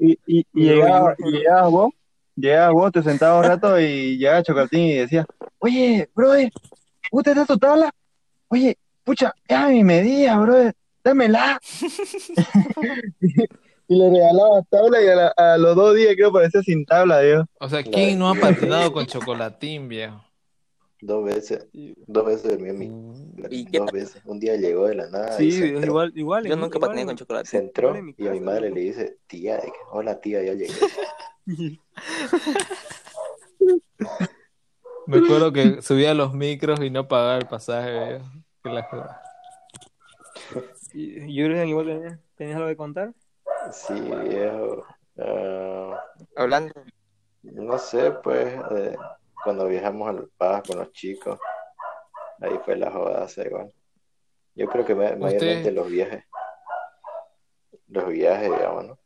[0.00, 1.14] Y, y, y llegaba,
[1.70, 1.92] vos,
[2.34, 5.24] llegabas vos, te sentabas un rato y llegaba Chocolatín y decía,
[5.58, 6.50] oye, brother,
[7.10, 7.90] ¿usted está tu tabla?
[8.48, 10.74] Oye, pucha, es a mi medida, brother,
[11.04, 11.60] dámela.
[13.88, 17.20] y le regalaba tabla y a, la- a los dos días creo parecía sin tabla,
[17.20, 17.44] viejo.
[17.60, 20.22] O sea, ¿quién no ha patinado con chocolatín, viejo?
[21.04, 21.66] dos veces,
[22.06, 22.86] dos veces dormí en mi
[23.50, 24.22] ¿Y qué dos veces.
[24.24, 26.46] Un día llegó de la nada y Sí, se entró, igual, igual.
[26.46, 27.48] Yo nunca patiné con chocolate.
[27.48, 30.54] se entró igual en mi y a mi madre le dice, tía, hola tía, ya
[30.54, 30.72] llegué.
[35.06, 38.24] Me acuerdo que subía a los micros y no pagaba el pasaje, viejo.
[38.62, 38.88] Que la.
[40.94, 43.12] Y- Jürgen, igual tenías, tenías algo que contar.
[43.72, 43.94] Sí,
[44.28, 44.84] viejo.
[45.18, 46.04] Ah,
[46.36, 46.72] Hablando,
[47.42, 48.96] no sé, pues, eh,
[49.44, 51.38] cuando viajamos al Paz con los chicos,
[52.40, 53.72] ahí fue la jodaza igual.
[54.54, 56.24] Yo creo que ma- mayormente los viajes,
[57.88, 58.98] los viajes, digamos, ¿no?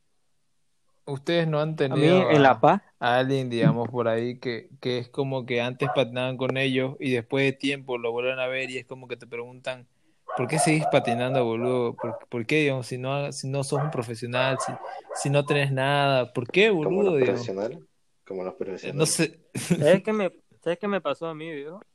[1.07, 4.39] Ustedes no han A mí tenido en a- La Paz, a alguien, digamos, por ahí
[4.41, 8.39] que, que es como que antes patinaban con ellos y después de tiempo lo vuelven
[8.39, 9.89] a ver y es como que te preguntan,
[10.37, 11.95] ¿por qué seguís patinando, boludo?
[11.97, 14.73] ¿Por, por qué, digamos, si no, si no sos un profesional, si,
[15.15, 16.33] si no tenés nada?
[16.33, 17.03] ¿Por qué, Como boludo?
[17.03, 17.51] los digamos?
[17.57, 17.81] profesionales,
[18.25, 18.95] como los Eh, profesionales.
[18.95, 19.41] No sé.
[19.79, 20.33] ¿sabes qué me,
[20.63, 21.87] ¿sabes qué me pasó a mí, viejo?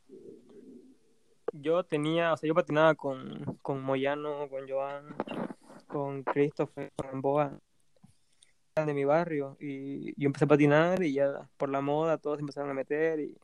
[1.53, 5.15] Yo tenía, o sea, yo patinaba con, con Moyano, con Joan,
[5.87, 7.59] con Christopher, con Boa,
[8.75, 12.41] de mi barrio, y yo empecé a patinar y ya por la moda todos se
[12.41, 13.37] empezaron a meter y,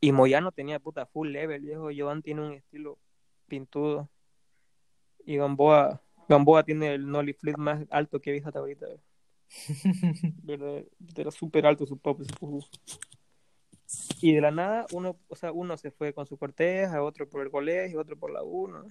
[0.00, 2.98] y Moyano tenía puta full level, viejo, Joan tiene un estilo
[3.46, 4.08] pintudo
[5.26, 8.86] y Gamboa, Gamboa tiene el nollie flip más alto que he visto hasta ahorita.
[10.44, 10.84] ¿verdad?
[11.16, 12.22] Era súper alto su pop.
[12.22, 12.62] su pop.
[14.22, 17.42] Y de la nada, uno, o sea, uno se fue con su corteja, otro por
[17.42, 18.86] el colegio, otro por la uno.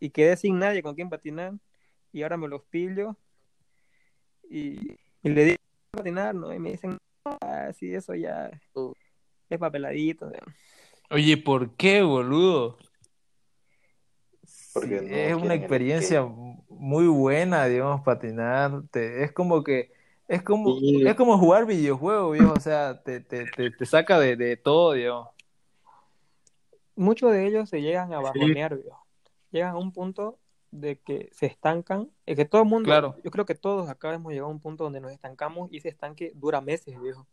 [0.00, 1.54] Y quedé sin nadie con quien patinar.
[2.10, 3.16] Y ahora me los pillo.
[4.50, 5.56] Y, y le digo
[5.92, 6.52] patinar, ¿no?
[6.52, 8.92] Y me dicen, ah, sí, eso ya Uh.
[9.48, 10.26] es papeladito.
[10.26, 10.38] ¿no?
[11.10, 12.76] Oye, ¿por qué, boludo?
[14.74, 16.24] Porque Sí, no es una experiencia
[16.68, 18.82] muy buena, digamos, patinar.
[18.90, 19.92] Te- es como que,
[20.26, 21.06] es como, Sí.
[21.06, 22.52] es como jugar videojuegos, viejo.
[22.52, 25.28] O sea, te, te, te, te saca de, de todo, digamos.
[26.96, 29.04] Muchos de ellos se llegan a bajonear, viejo.
[29.52, 30.38] Llegan a un punto
[30.70, 33.16] de que se estancan, es que todo el mundo, Claro.
[33.24, 35.88] yo creo que todos acá hemos llegado a un punto donde nos estancamos y ese
[35.90, 37.26] estanque dura meses, viejo.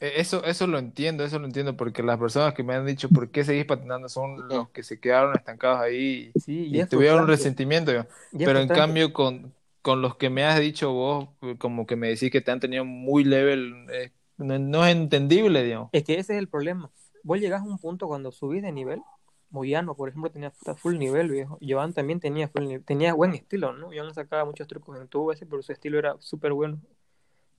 [0.00, 3.12] Eh, Eso, eso lo entiendo, eso lo entiendo, porque las personas que me han dicho
[3.12, 7.22] por qué seguís patinando son los que se quedaron estancados ahí Sí, y, y tuvieron
[7.22, 7.92] un resentimiento.
[8.32, 11.96] y es Pero en cambio, con, con los que me has dicho vos, como que
[11.96, 15.92] me decís que te han tenido muy level, eh, no, no es entendible, digamos.
[15.92, 16.90] Es que ese es el problema.
[17.22, 19.02] Vos llegás a un punto cuando subís de nivel,
[19.50, 21.58] Moyano, por ejemplo, tenía full nivel, viejo.
[21.66, 23.88] Joan también tenía full nivel, tenía buen estilo, ¿no?
[23.94, 26.80] Joan sacaba muchos trucos en tubo ese, pero su estilo era súper bueno.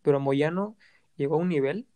[0.02, 0.76] Pero Moyano
[1.16, 1.88] llegó a un nivel,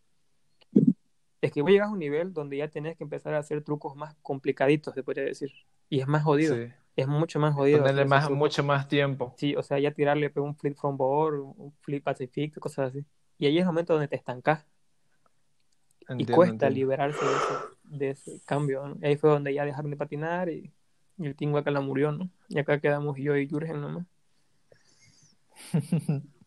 [1.40, 3.96] es que vos llegas a un nivel donde ya tenés que empezar a hacer trucos
[3.96, 5.52] más complicaditos, se podría decir.
[5.90, 6.72] Y es más jodido, Sí.
[6.96, 7.80] es mucho más jodido.
[7.80, 9.34] Ponerle más, mucho más tiempo.
[9.36, 13.04] Sí, o sea, ya tirarle pues, un flip from board, un flip pacific, cosas así.
[13.38, 14.64] Y ahí es el momento donde te estancás
[16.08, 16.74] y Entiendo, cuesta entiendo.
[16.76, 17.54] liberarse de ese,
[17.98, 18.96] de ese cambio, ¿no?
[19.00, 20.72] Y ahí fue donde ya dejaron de patinar y,
[21.18, 22.30] y el Team la murió, ¿no?
[22.48, 24.06] Y acá quedamos yo y Jurgen nomás.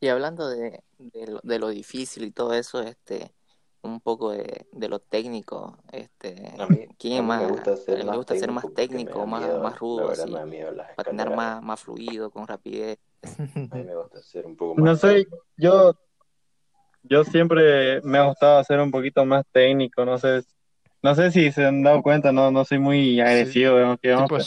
[0.00, 3.34] Y hablando de, de, lo, de lo difícil y todo eso, este,
[3.82, 7.42] un poco de, de lo técnico, este, A mí, ¿quién a es mí más?
[7.42, 10.10] me gusta a ser mí me más gusta ser más técnico más, miedo, más rudo,
[10.10, 10.46] así,
[10.94, 12.98] patinar más, más fluido, con rapidez.
[13.70, 15.44] A mí me gusta ser un poco más No técnico.
[15.56, 15.98] yo,
[17.04, 20.42] yo siempre me ha gustado ser un poquito más técnico, no sé,
[21.02, 24.28] no sé si se han dado cuenta, no, no soy muy agresivo, digamos, que, digamos,
[24.28, 24.38] Tipo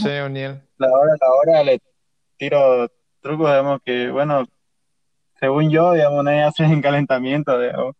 [0.77, 1.81] la hora, la hora le
[2.37, 2.87] tiro
[3.21, 4.45] trucos, digamos, que, bueno,
[5.39, 7.95] según yo, digamos, nadie hace en calentamiento, digamos,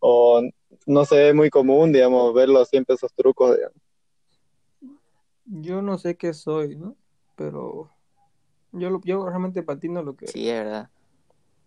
[0.00, 0.42] o
[0.86, 3.76] no se ve muy común, digamos, verlo siempre esos trucos, digamos.
[5.46, 6.96] Yo no sé qué soy, ¿no?
[7.36, 7.90] Pero
[8.72, 10.90] yo, lo- yo realmente patino lo que Sí, es verdad.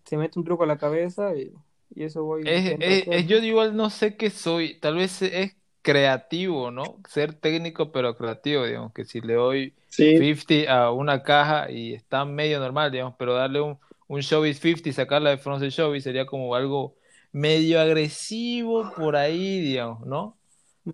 [0.04, 1.52] se mete un truco a la cabeza y,
[1.94, 6.70] y eso voy Es, es- yo igual no sé qué soy, tal vez es creativo,
[6.70, 7.00] ¿no?
[7.08, 11.94] Ser técnico pero creativo, digamos, que si le doy Sí, 50 a una caja y
[11.94, 13.78] está medio normal, digamos, pero darle un,
[14.08, 16.96] un Showbiz 50 y sacarla de Fronce Showbiz sería como algo
[17.30, 20.38] medio agresivo por ahí, digamos, ¿no?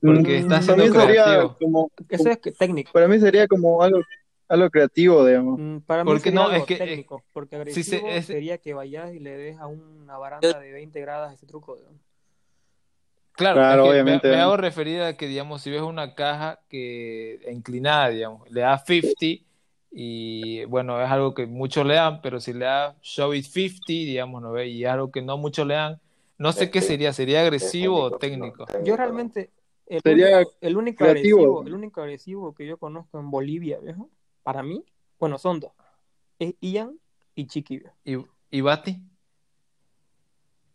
[0.05, 1.59] Porque está Mm, siendo para mí sería creativo.
[1.59, 2.93] como, Eso es que técnico.
[2.93, 4.01] para mí sería como algo,
[4.49, 5.59] algo creativo, digamos.
[5.61, 8.27] Mm, Para mí Porque sería no, algo es que- técnico, porque si se- agresivo es-
[8.27, 11.77] sería que vayas y le des a una baranda de 20 grados ese truco.
[11.77, 11.99] ¿no?
[13.33, 16.15] Claro, Claro, es que me- obviamente, me, hago referir a que, digamos, si ves una
[16.15, 19.45] caja que inclinada, digamos, le das 50
[19.93, 23.85] y, bueno, es algo que muchos le dan, pero si le das show it 50,
[23.87, 24.67] digamos, ¿no ve?
[24.69, 26.01] Y es algo que no muchos le dan,
[26.37, 28.65] no sé Es qué que- sería, ¿sería agresivo o no, técnico?
[28.67, 29.51] técnico Yo realmente,
[29.87, 31.39] el Sería único, el único creativo.
[31.41, 34.11] agresivo, el único agresivo que yo conozco en Bolivia, viejo,
[34.43, 34.85] para mí,
[35.19, 35.73] bueno, son dos.
[36.39, 36.99] Es Ian
[37.35, 37.97] y Chiqui, viejo.
[38.05, 39.03] ¿Y, y Bati?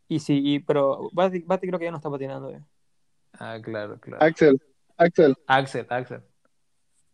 [0.08, 2.66] Y sí, y- pero Bati, Bati creo que ya no está patinando, viejo.
[3.34, 4.24] Ah, claro, claro.
[4.24, 4.62] Axel,
[4.98, 6.24] Axel, Axel, Axel.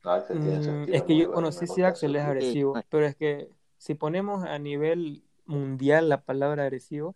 [0.03, 2.85] No, Axel tiene Mm, es que yo, bueno, sí, sí, Axel es agresivo, Sí.
[2.89, 7.15] pero es que si ponemos a nivel mundial la palabra agresivo,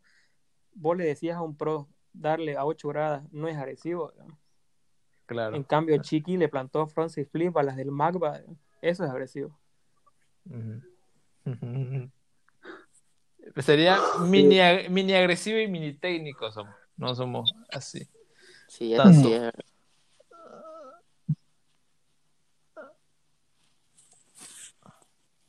[0.74, 4.14] vos le decías a un pro darle a 8 gradas, no es agresivo.
[4.18, 4.38] ¿no?
[5.26, 5.56] Claro.
[5.56, 8.58] En cambio, Chiqui le plantó frontside flip a las del Magba, ¿no?
[8.84, 9.58] Eso es agresivo.
[13.62, 18.08] Sería mini, ag- mini agresivo y mini técnico somos, no somos así.
[18.68, 19.28] Sí, es, Tanto.
[19.30, 19.52] es.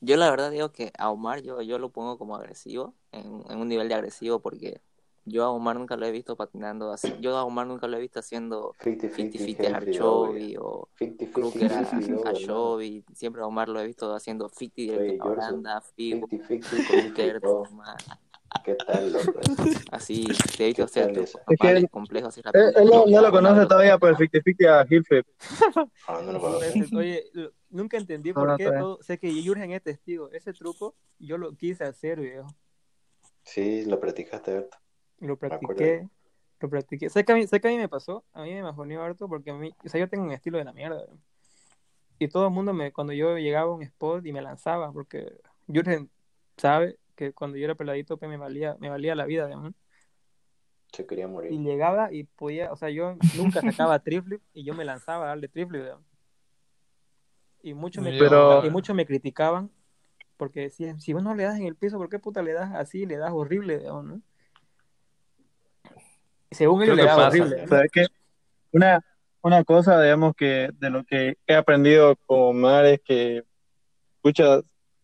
[0.00, 3.58] Yo la verdad digo que a Omar yo, yo lo pongo como agresivo, en, en
[3.58, 4.82] un nivel de agresivo, porque
[5.26, 7.14] yo a Omar nunca lo he visto patinando así.
[7.20, 11.32] Yo a Omar nunca lo he visto haciendo 50-50 50-50 a Henry Archobi o 50-50
[11.32, 12.38] Kruger a, Henry Lowe, a hermano.
[12.38, 13.04] Shobi.
[13.14, 17.40] Siempre a Omar lo he visto haciendo 50 Oye, directo a Holanda, Fibo, 50-50 Kruger.
[17.40, 17.96] Toma,
[18.64, 19.40] ¿Qué tal, loco?
[19.90, 20.26] así.
[20.56, 21.18] Te he visto ¿Qué hacer?
[21.18, 22.68] Es complejos así rápido.
[22.76, 25.26] él no, lo Omar conoce todavía por el 50 a Hillflip.
[26.06, 26.64] Ah, no lo conozco.
[26.64, 27.24] Entonces, Oye,
[27.70, 28.70] nunca entendí por qué
[29.00, 32.46] sé que Jurgen es testigo, ese truco yo lo quise hacer, viejo.
[33.42, 34.83] Sí, lo practicaste, Berto.
[35.26, 36.08] Lo practiqué,
[36.60, 37.08] lo practiqué.
[37.10, 39.28] Sé que, a mí, sé que a mí me pasó, a mí me bajoneó harto
[39.28, 41.04] porque a mí, o sea, yo tengo un estilo de la mierda.
[41.08, 41.18] ¿no?
[42.18, 45.32] Y todo el mundo, me, cuando yo llegaba a un spot y me lanzaba, porque
[45.66, 46.10] Jurgen
[46.56, 49.72] sabe que cuando yo era peladito pues, me valía, me valía la vida, digamos.
[50.92, 51.60] Se quería Y morir.
[51.60, 55.48] llegaba y podía, o sea, yo nunca sacaba triflip y yo me lanzaba a darle
[55.48, 56.04] triflip, digamos.
[57.62, 59.70] Y muchos me, Pero- criticaban- y muchos me criticaban
[60.36, 62.72] porque decían, si vos no le das en el piso, ¿por qué puta le das
[62.74, 63.06] así?
[63.06, 64.20] Le das horrible, ¿no?
[66.54, 67.30] Según ellos le que daba.
[67.30, 68.06] ¿Sabes qué?
[68.72, 69.00] Una,
[69.42, 73.44] una cosa, digamos, que de lo que he aprendido con Omar es que,
[74.16, 74.60] escucha,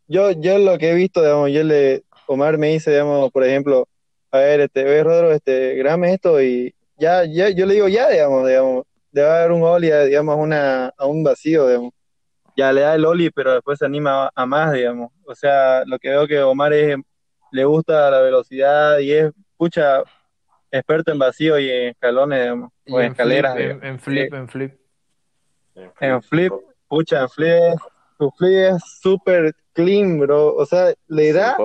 [0.09, 3.87] yo, yo lo que he visto, digamos, yo le, Omar me dice, digamos, por ejemplo,
[4.31, 8.09] a ver, este, ve, Rodro, este, grame esto y ya, ya, yo le digo ya,
[8.09, 11.93] digamos, digamos, le va a dar un Oli, a, digamos, una, a un vacío, digamos.
[12.57, 15.11] Ya le da el Oli, pero después se anima a, a más, digamos.
[15.25, 16.97] O sea, lo que veo que Omar es,
[17.53, 20.03] le gusta la velocidad y es, pucha,
[20.71, 22.53] experto en vacío y en escalones,
[22.85, 23.57] Y o en en escaleras.
[23.57, 24.81] flip, en, en flip, en flip.
[26.01, 26.53] En flip,
[26.89, 27.79] pucha, en flip,
[28.19, 30.55] su flip es súper clean, bro.
[30.57, 31.57] O sea, le da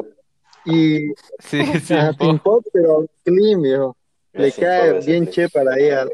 [0.66, 1.00] y
[1.40, 2.34] Sí, sí, ah, po.
[2.34, 3.98] sin pop, pero clean, viejo.
[4.36, 6.12] Le cae bien chepa ahí, al-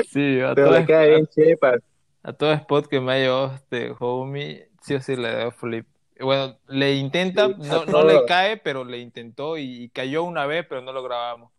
[0.00, 1.78] Sí, a pero todo, le cae bien chepa.
[2.24, 5.86] a todo spot que me ha llevado este homie, sí o sí le doy flip.
[6.20, 7.54] Bueno, le intenta, Sí,
[7.88, 11.52] no, le cae, pero le intentó y cayó una vez, pero no lo grabamos.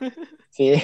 [0.50, 0.74] Sí.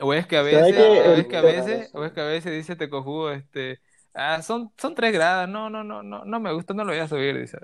[0.00, 2.24] O es que a ¿Sabe veces, o es que a veces, o es que a
[2.24, 3.80] veces dice te cojudo, este,
[4.14, 7.00] ah, son, son tres gradas, no, no, no, no, no me gusta, no lo voy
[7.00, 7.58] a subir, dice.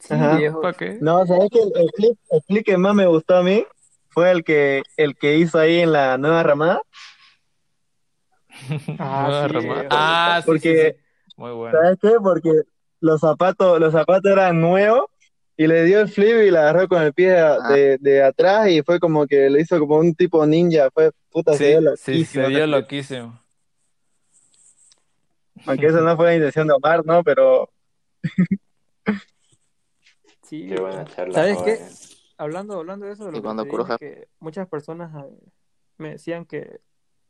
[0.00, 0.36] Sí, Ajá.
[0.36, 0.60] viejo.
[0.60, 0.98] ¿Para qué?
[1.00, 1.60] No, ¿sabes qué?
[1.60, 3.64] El clip, el clip que más me gustó a mí
[4.08, 6.82] fue el que, el que hizo ahí en la nueva ramada.
[8.98, 9.88] Ah, Nueva sí, ramada.
[9.90, 11.04] Ah, sí, sí, Porque- sí.
[11.40, 11.78] Muy bueno.
[11.78, 12.10] ¿Sabes qué?
[12.22, 12.50] Porque
[13.00, 15.04] los zapatos, los zapatos eran nuevos
[15.56, 18.68] y le dio el flip y la agarró con el pie de, de- de atrás
[18.68, 20.90] y fue como que le hizo como un tipo ninja.
[20.92, 22.74] Fue puta, se Sí, vio sí, loquísimo se ese vio clip.
[22.76, 23.40] loquísimo.
[25.66, 27.22] Aunque esa no fue la intención de Omar, ¿no?
[27.24, 27.70] Pero
[30.42, 31.34] Sí, Qué buena charla.
[31.34, 31.78] ¿Sabes qué?
[32.36, 35.24] hablando, hablando de eso, de lo Y que cuando te dije, Kuroha- que muchas personas
[35.24, 35.38] eh,
[35.98, 36.80] me decían que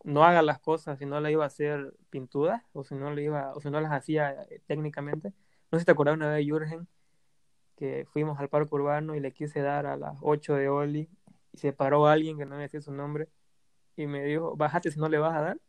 [0.04, 3.22] no haga las cosas si no la iba a hacer pintudas o si no le
[3.22, 5.32] iba o si no las hacía eh, técnicamente.
[5.70, 6.88] No sé si te acuerdas una vez de Jürgen
[7.76, 11.08] que fuimos al parque urbano y le quise dar a las 8 de Oli
[11.52, 13.28] y se paró alguien que no me decía su nombre
[13.96, 15.60] y me dijo, bájate si no le vas a dar.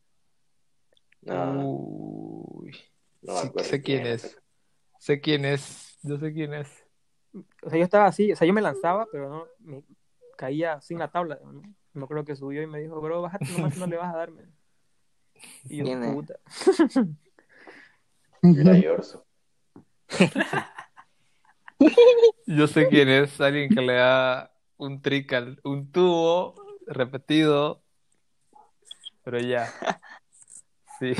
[1.21, 2.75] No, Uy,
[3.21, 4.41] no sí, sé quién es.
[4.99, 5.97] Sé quién es.
[6.03, 6.85] Yo sé quién es.
[7.63, 9.83] O sea, yo estaba así, o sea, yo me lanzaba, pero no, me
[10.37, 11.39] caía sin la tabla.
[11.43, 11.61] ¿no?
[11.93, 14.43] Me acuerdo que subió y me dijo, bro, bájate nomás no le vas a darme.
[15.65, 16.13] Y yo, ¿Quién es?
[16.13, 16.35] puta.
[18.43, 19.25] Era Yorso.
[22.45, 23.39] Yo sé quién es.
[23.41, 26.55] Alguien que le da un trical, un tubo
[26.87, 27.83] repetido.
[29.23, 29.71] Pero ya.
[30.99, 31.13] Sí.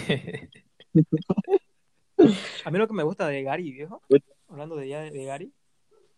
[2.66, 4.02] A mí lo que me gusta de Gary, viejo,
[4.48, 5.54] hablando de ya de, de Gary,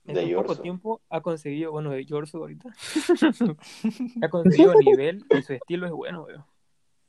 [0.06, 2.70] en De poco tiempo ha conseguido, bueno, de Yorso ahorita,
[4.22, 6.28] ha conseguido nivel y su estilo es bueno.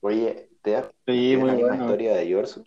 [0.00, 2.64] Oye, ¿te das sí, muy la historia de Yorso?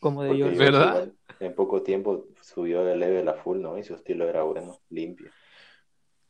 [0.00, 0.58] Como de Yorso.
[0.58, 0.88] ¿Verdad?
[0.88, 3.76] igual en poco tiempo subió el level a full, ¿no?
[3.78, 5.30] Y su estilo era bueno, limpio.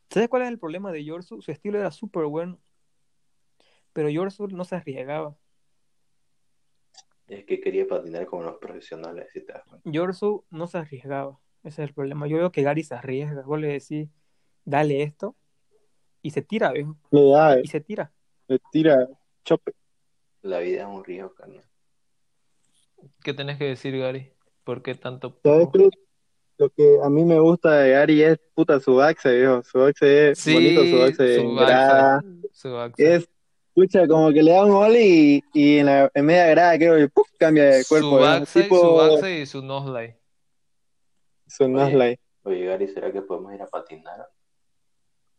[0.09, 1.41] ¿Sabes cuál es el problema de Yorsu?
[1.41, 2.59] Su estilo era súper bueno,
[3.93, 5.37] pero Yorsu no se arriesgaba.
[7.27, 9.43] Es que quería patinar como los profesionales, si.
[9.83, 11.39] Yorsu no se arriesgaba.
[11.67, 12.27] Ese es el problema.
[12.27, 13.41] Yo veo que Gary se arriesga.
[13.41, 14.09] Vos le decís,
[14.63, 15.35] dale esto,
[16.21, 16.95] y se tira, viejo.
[17.11, 18.11] Le da, Y se tira.
[18.47, 19.07] le tira
[19.43, 19.73] chope.
[20.41, 21.63] La vida es un río, carnal.
[23.23, 24.31] ¿Qué tenés que decir, Gary?
[24.63, 25.39] ¿Por qué tanto?
[25.43, 25.89] ¿Sabes qué?
[26.57, 29.61] Lo que a mí me gusta de Gary es puta su axe, viejo.
[29.63, 32.23] Su axe es Sí, bonito, su axe su grada.
[32.51, 33.15] Su axe.
[33.15, 33.29] Es,
[33.75, 36.95] pucha, como que le da un oli y, y en, la, en media grada creo
[36.97, 37.27] que ¡puf!
[37.37, 38.09] cambia de cuerpo.
[38.09, 38.31] su viejo.
[38.31, 39.61] axe, tipo su axe y su
[41.47, 41.49] noslight.
[41.49, 42.19] su Nuzlocke.
[42.43, 44.29] Oye, Gary, ¿será que podemos ir a patinar?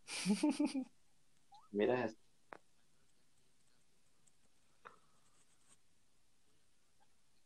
[1.71, 2.21] Mira esto.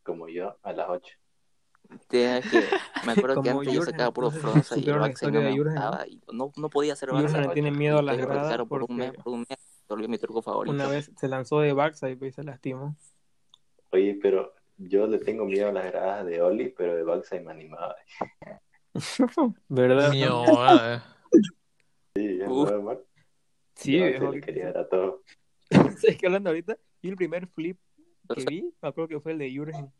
[0.02, 1.14] Como yo, a las 8.
[2.08, 2.64] Tienes que,
[3.06, 5.52] me acuerdo que antes yo sacaba puro no fronza y el no historia me de
[5.52, 6.06] Jürgen, ¿no?
[6.06, 7.42] y no, no podía hacer backside.
[7.42, 10.18] le tiene miedo a las gradas practicaron por un mes, por un mes, se mi
[10.18, 10.74] truco favorito.
[10.74, 12.96] una vez se lanzó de pues, y se lastimó.
[13.90, 14.54] Oye, pero
[14.88, 17.96] yo le tengo miedo a las gradas de Oli, pero de Backside me animaba.
[19.68, 20.10] ¿Verdad?
[20.10, 20.44] Mío,
[20.84, 21.00] eh.
[22.14, 23.00] Sí, es normal.
[23.74, 25.22] Sí, Yo le quería dar a todo.
[25.70, 26.76] ¿Sabes qué hablando ahorita?
[27.00, 27.78] Y el primer flip
[28.34, 29.90] que vi, me acuerdo que fue el de Jürgen.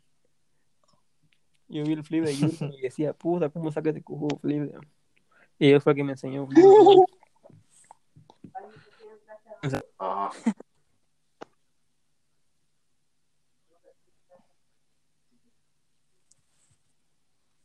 [1.67, 4.73] Yo vi el flip de Jürgen y decía, puta, ¿cómo saca este cujo flip?
[5.59, 6.65] Y él fue el que me enseñó flip.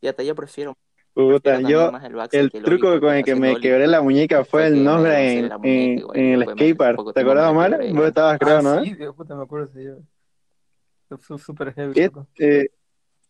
[0.01, 0.77] Y hasta yo prefiero,
[1.15, 4.85] Puta, yo, más el que truco con el que me quebré la muñeca fue el
[4.85, 7.13] lancé en, en, en el skatepark.
[7.13, 7.77] ¿Te acordás, Omar?
[7.93, 8.85] Vos estabas, creo, Ah, ¿no?
[8.85, 11.39] sí, de puta, me acuerdo ese yo.
[11.39, 12.09] Súper heavy.
[12.39, 12.69] Eh,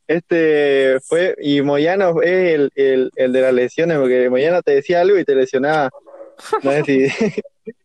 [0.07, 5.01] este fue, y Moyano es el, el, el de las lesiones, porque Moyano te decía
[5.01, 5.91] algo y te lesionaba.
[6.63, 7.07] No sé si,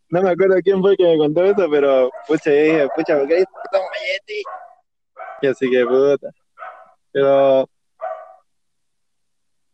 [0.10, 3.20] no me acuerdo quién fue el que me contó eso, pero pucha, yo dije, pucha,
[3.20, 3.46] ¿por qué?
[5.42, 6.30] Y así que puta.
[7.12, 7.70] Pero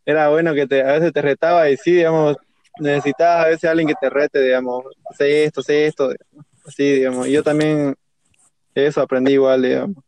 [0.09, 2.37] era bueno que te, a veces te retaba y sí, digamos,
[2.79, 4.83] necesitas a veces alguien que te rete, digamos,
[5.17, 6.11] sé esto, sé esto,
[6.65, 7.27] así, digamos.
[7.27, 7.95] Y yo también
[8.73, 10.03] eso aprendí igual, digamos.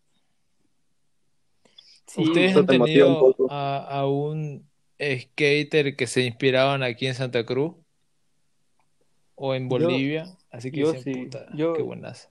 [2.07, 3.47] Sí, ¿Ustedes han te motiva un tenido poco.
[3.49, 4.67] a, a un
[5.01, 7.75] skater que se inspiraban aquí en Santa Cruz
[9.35, 10.25] o en Yo- Bolivia?
[10.51, 12.29] Así que yo dicen, sí, puta, yo- qué buenas.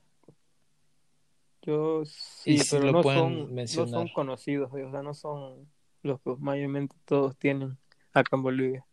[1.63, 4.13] Yo sí, si pero lo no pueden son, no son mencionar.
[4.15, 5.69] conocidos, o sea, no son
[6.03, 7.79] los que mayormente todos tienen
[8.13, 8.87] acá en Bolivia.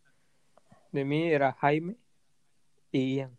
[0.92, 1.96] De mí era Jaime
[2.92, 3.38] y Ian.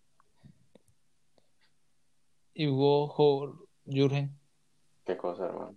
[2.53, 3.13] Y vos,
[3.86, 4.38] Jürgen,
[5.05, 5.76] ¿Qué cosa, hermano?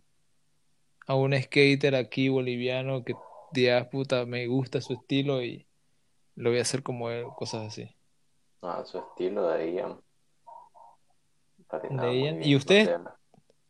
[1.07, 3.14] a un skater aquí boliviano que
[3.53, 5.66] digas, puta, me gusta su estilo y
[6.34, 7.95] lo voy a hacer como él, cosas así.
[8.62, 10.01] Ah, su estilo de Ian.
[11.68, 12.43] Patinaba De Ian.
[12.43, 12.82] ¿Y usted?
[12.82, 13.16] O sea,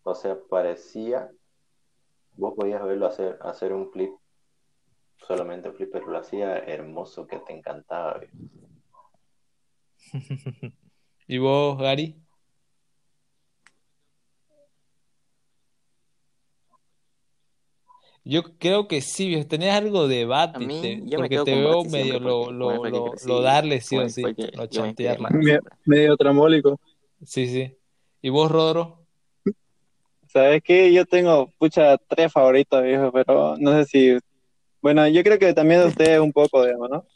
[0.03, 1.31] o sea, parecía.
[2.35, 4.13] Vos podías verlo hacer, hacer un flip,
[5.27, 8.21] solamente un flip, pero lo hacía hermoso, que te encantaba.
[11.29, 12.23] ¿Y vos, Gary?
[18.25, 21.57] Yo creo que sí, tenés algo de A Bati, mí, te- yo me porque te
[21.57, 25.31] veo medio lo, lo, crecí, darle sí o sí, lo yo me inspiré chantearla.
[25.31, 26.79] Me- medio trambólico.
[27.25, 27.77] Sí, sí.
[28.21, 29.02] ¿Y vos, Rodro?
[30.33, 30.91] ¿Sabes qué?
[30.93, 34.19] Yo tengo, pucha, tres favoritos, viejo, pero no sé si...
[34.81, 37.07] Bueno, yo creo que también de ustedes un poco, digamos, ¿no?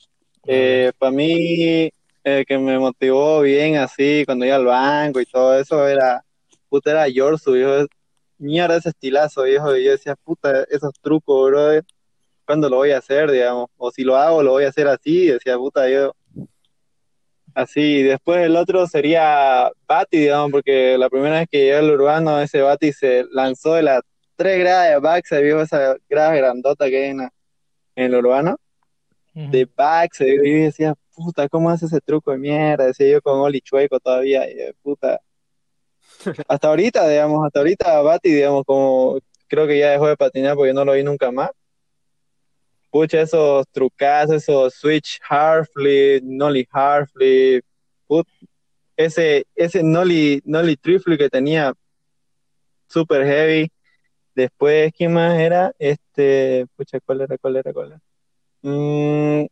[0.45, 0.93] Ver.
[0.95, 1.91] para mí,
[2.23, 6.23] el que me motivó bien así, cuando iba al banco y todo eso, era,
[6.69, 7.87] puta, era Yorsu, viejo.
[8.39, 9.75] Mierda, ese estilazo, viejo.
[9.77, 11.85] Y yo decía, puta, esos trucos, brother,
[12.45, 13.71] ¿cuándo lo voy a hacer, digamos?
[13.79, 15.29] O si lo hago, lo voy a hacer así.
[15.29, 16.15] Decía, puta, yo...
[17.57, 22.39] Así, después el otro sería Bati, digamos, porque la primera vez que llegué al urbano,
[22.39, 24.03] ese Bati se lanzó de las
[24.37, 27.33] tres gradas de back, se vio esa grada grandota que hay en, la-
[27.97, 28.59] en el urbano,
[29.51, 32.87] de back, se vio, y yo decía, puta, ¿cómo hace ese truco de mierda?
[32.89, 35.19] Decía yo con Oli Chueco todavía, y de puta.
[36.49, 40.75] Hasta ahorita, digamos, hasta ahorita Bati, digamos, como creo que ya dejó de patinar porque
[40.75, 41.51] no lo vi nunca más.
[42.97, 47.63] Pucha, esos trucazos, esos switch hard flip, nollie hard flip,
[48.07, 48.27] put,
[48.97, 51.75] ese, ese nollie, nollie trifle que tenía
[52.89, 53.71] super heavy.
[54.35, 55.75] Después, ¿quién más era?
[55.79, 58.01] Este, pucha, ¿cuál era, cuál era, cuál era?
[58.63, 59.47] Mm,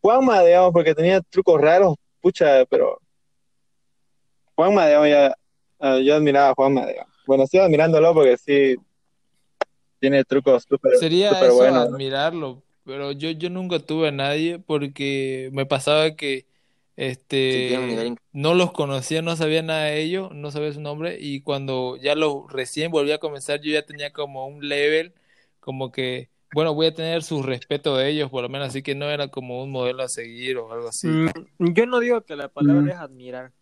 [0.00, 3.00] Juanma, digamos, porque tenía trucos raros, pucha, pero
[4.54, 5.34] Juanma, digamos, ya,
[5.80, 7.12] ah, yo admiraba a Juanma, digamos.
[7.26, 8.76] Bueno, sigo admirándolo porque sí,
[9.98, 11.88] tiene trucos súper Sería súper eso buenos.
[11.88, 11.94] ¿no?
[11.96, 16.46] admirarlo, pero yo, yo nunca tuve a nadie porque me pasaba que
[16.96, 21.96] este no los conocía, no sabía nada de ellos, no sabía su nombre y cuando
[21.96, 25.12] ya lo recién volví a comenzar yo ya tenía como un level
[25.60, 28.94] como que bueno, voy a tener su respeto de ellos por lo menos, así que
[28.94, 31.08] no era como un modelo a seguir o algo así.
[31.08, 32.88] Mm, yo no digo que la palabra Mm.
[32.90, 33.52] es admirar,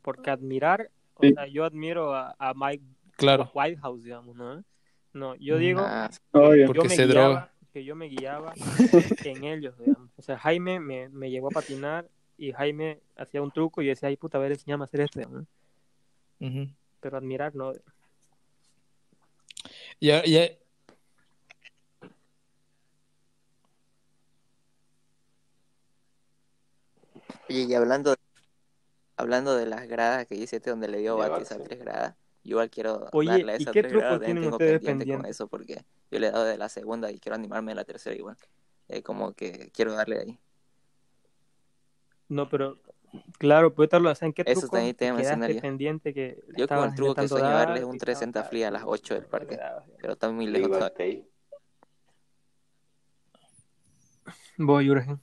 [0.00, 2.82] porque admirar, o sea, yo admiro a, a Mike
[3.16, 4.64] Claro, Whitehouse, digamos, ¿no?
[5.12, 7.51] No, yo digo Ah, yo porque me se guiaba, droga.
[7.72, 8.52] Que yo me guiaba
[9.24, 10.10] en ellos, digamos.
[10.16, 12.08] O sea, Jaime me, me llevó a patinar
[12.38, 15.08] y Jaime hacía un truco y yo decía, ay puta, a ver, enséñame a hacer.
[16.40, 16.68] Ujú.
[17.00, 17.72] Pero admirar, no.
[20.00, 20.50] Y, a- y a-
[27.48, 28.14] Oye, y hablando,
[29.16, 31.68] hablando de las gradas que dice este donde le dio De Bati esas Baxi.
[31.68, 32.14] tres gradas,
[32.44, 35.84] igual quiero Oye, darle a ¿y qué trucos tienen tengo ustedes pendiente con eso porque
[36.10, 38.36] yo le he dado de la segunda y quiero animarme a la tercera igual.
[38.88, 40.38] Eh, como que quiero darle ahí.
[42.28, 42.78] No, pero
[43.38, 45.60] claro, pues lo ¿en qué Eso truco también te te iba a mencionar quedaste yo.
[45.60, 48.38] pendiente que Yo con el truco que intentando sueño darle es dar un y 360
[48.40, 49.58] nunca, fly a las 8 del parque,
[50.00, 51.22] pero está muy lejos todavía.
[54.58, 55.20] Voy, Jürgen.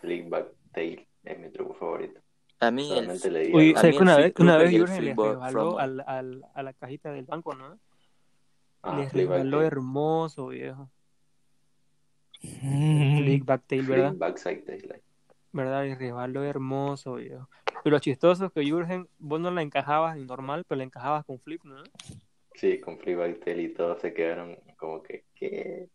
[0.00, 2.20] Flick Back Tail es mi truco favorito.
[2.60, 4.34] A mí el, Solamente le di Uy, a ¿sabes mí que el una flip vez,
[4.40, 7.78] una vez el Jürgen le from al, al, a la cajita del banco, ¿no?
[8.82, 9.66] ah, Le Flick Back resbaló Tail.
[9.66, 10.90] hermoso, viejo.
[12.42, 13.18] El Mm.
[13.18, 14.08] flick backtail, ¿verdad?
[14.10, 15.02] Flick Backside Tail.
[15.52, 15.84] ¿Verdad?
[15.84, 17.48] Y resbaló hermoso, viejo.
[17.82, 21.24] Pero lo chistoso es que Jürgen, vos no la encajabas en normal, pero la encajabas
[21.24, 21.82] con flip, ¿no?
[22.54, 25.88] Sí, con Flick Back Tail y todos se quedaron como que, ¿qué?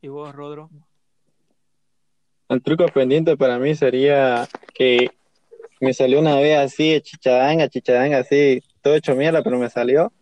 [0.00, 0.70] Y vos, Rodro.
[2.48, 5.10] El truco pendiente para mí sería que
[5.80, 10.12] me salió una vez así, chichadanga, chichadanga, así, todo hecho mierda, pero me salió.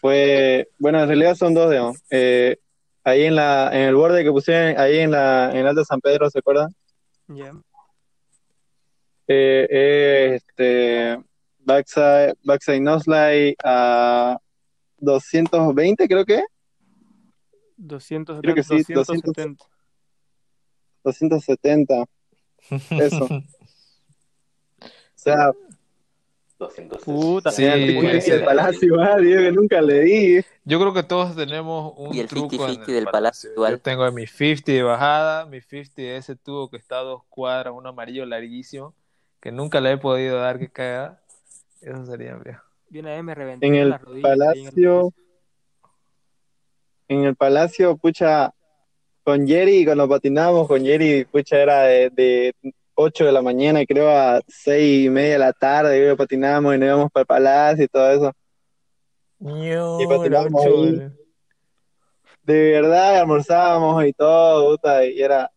[0.00, 1.98] Fue, bueno, en realidad son dos, digamos.
[2.10, 2.58] Eh,
[3.04, 6.00] ahí en la, en el borde que pusieron, ahí en la, en el Alto San
[6.00, 6.68] Pedro, ¿se acuerdan?
[7.28, 7.52] Ya.
[9.28, 11.18] Eh, eh, este,
[11.58, 14.38] backside, backside a
[14.98, 16.44] 220 creo que,
[17.76, 18.42] 270.
[18.42, 19.64] Creo que sí, 270.
[21.06, 22.04] 270.
[22.90, 23.28] Eso.
[24.78, 25.50] O sea,
[26.58, 27.02] 200.
[27.02, 30.40] Puta, Sí, el palacio, ah, digo que nunca le di.
[30.64, 33.72] Yo creo que todos tenemos un Y el truco 50-50 en el del Palacio igual.
[33.72, 37.22] Yo tengo mi 50 de bajada, mi 50 de ese tubo que está a dos
[37.28, 38.94] cuadras, un amarillo larguísimo,
[39.40, 41.20] que nunca le he podido dar que caiga.
[41.80, 42.62] Eso sería, viejo.
[42.90, 45.12] Y una vez me reventé En el la rodilla ahí en el palacio,
[47.08, 48.54] en el palacio, pucha,
[49.26, 52.54] con Jerry, cuando patinamos con Jerry, pucha, era de, de
[52.94, 56.78] 8 de la mañana, creo, a 6 y media de la tarde, creo patinábamos y
[56.78, 58.32] nos íbamos para el palacio y todo eso.
[59.40, 61.10] Y patinamos ahí.
[62.44, 65.50] De verdad, almorzábamos y todo, puta, y era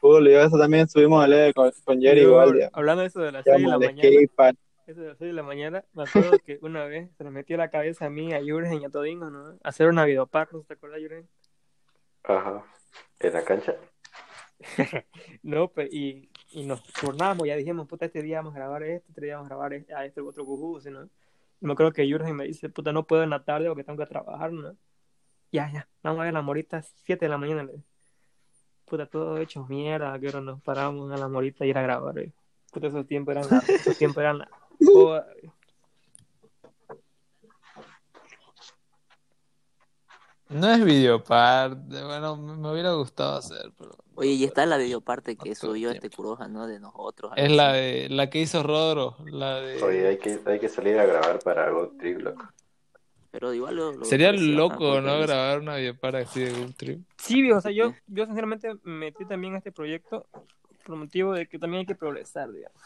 [0.00, 0.28] cool.
[0.28, 2.70] Y eso también subimos a leer con, con Jerry Yo, igual, ya.
[2.74, 4.54] Hablando de eso de las 6 de la mañana,
[4.86, 7.56] eso de las 6 de la mañana, me acuerdo que una vez se nos metió
[7.56, 9.58] a la cabeza a mí, a Jurgen y a Todingo, ¿no?
[9.64, 11.28] Hacer una videoparro, ¿te acuerdas, Jurgen?
[12.22, 12.64] Ajá.
[13.20, 13.76] ¿En la cancha?
[15.42, 19.08] No, pues, y, y nos turnamos, ya dijimos, puta, este día vamos a grabar esto,
[19.10, 21.04] este día vamos a grabar este, a este otro cujú, ¿sí, ¿no?
[21.60, 23.98] Y me acuerdo que Jurgen me dice, puta, no puedo en la tarde porque tengo
[23.98, 24.76] que trabajar, ¿no?
[25.52, 27.68] Ya, ya, vamos a ver la morita 7 de la mañana.
[28.84, 31.82] Puta, todo hecho mierda, a qué hora nos paramos a la morita y ir a
[31.82, 32.32] grabar, ¿eh?
[32.72, 34.46] Puta, esos tiempos eran la, esos tiempos eran
[34.84, 35.50] joda, ¿eh?
[40.48, 45.54] No es videoparte, bueno, me hubiera gustado hacer, pero Oye, y está la videoparte que
[45.54, 46.08] subió este.
[46.08, 46.66] Kuroja, ¿no?
[46.66, 47.32] De nosotros.
[47.36, 50.98] es la de la que hizo Rodro, la de Oye, hay que, hay que salir
[50.98, 52.48] a grabar para Go Trip, loco.
[53.32, 55.18] Pero igual lo, lo Sería loco, ¿no?
[55.18, 57.00] es- Grabar una videoparte así de Google Trip.
[57.18, 60.26] Sí, viejo, o sea, yo, yo sinceramente me metí también a este proyecto
[60.84, 62.80] por motivo de que también hay que progresar, digamos.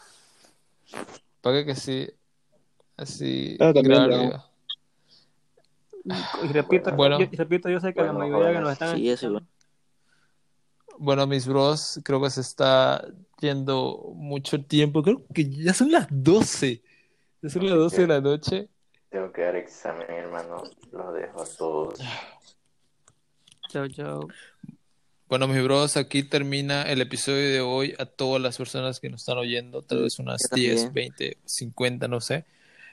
[1.41, 2.09] ¿Para qué que sí?
[2.97, 4.17] Así, Yo también, grabar ¿no?
[4.17, 4.50] video.
[6.03, 6.11] Y,
[6.45, 7.19] y repito, Bueno.
[7.19, 9.41] yo, y repito, yo sé que la Bueno, mayoría que nos están Sí, eso.
[10.97, 13.05] Bueno, mis bros, creo que se está
[13.39, 15.01] yendo mucho tiempo.
[15.01, 16.81] Creo que ya son las 12.
[17.41, 18.69] Ya son las 12 de la noche.
[19.09, 20.63] Tengo que dar examen, hermano.
[20.91, 21.99] Los dejo a todos.
[23.69, 24.27] Chao, chao.
[25.27, 27.95] Bueno, mis bros, aquí termina el episodio de hoy.
[27.97, 30.93] A todas las personas que nos están oyendo, tal vez unas Yo 10, también.
[30.93, 32.45] 20, 50, no sé.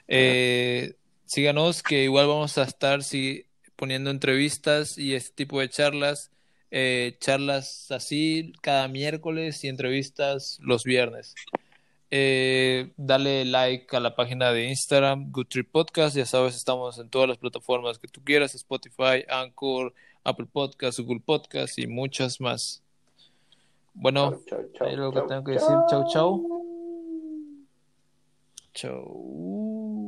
[0.07, 0.95] Eh,
[1.29, 6.31] síganos, que igual vamos a estar sí, poniendo entrevistas y este tipo de charlas.
[6.71, 11.35] Eh, charlas así cada miércoles y entrevistas los viernes.
[12.11, 16.15] Eh, dale like a la página de Instagram, Good Trip Podcast.
[16.15, 21.21] Ya sabes, estamos en todas las plataformas que tú quieras: Spotify, Anchor, Apple Podcast, Google
[21.23, 22.81] Podcast y muchas más.
[23.93, 25.75] Bueno, Chau, chau, ahí lo que chau, tengo que decir.
[25.89, 26.65] Chau, chau.
[28.73, 29.98] Chau.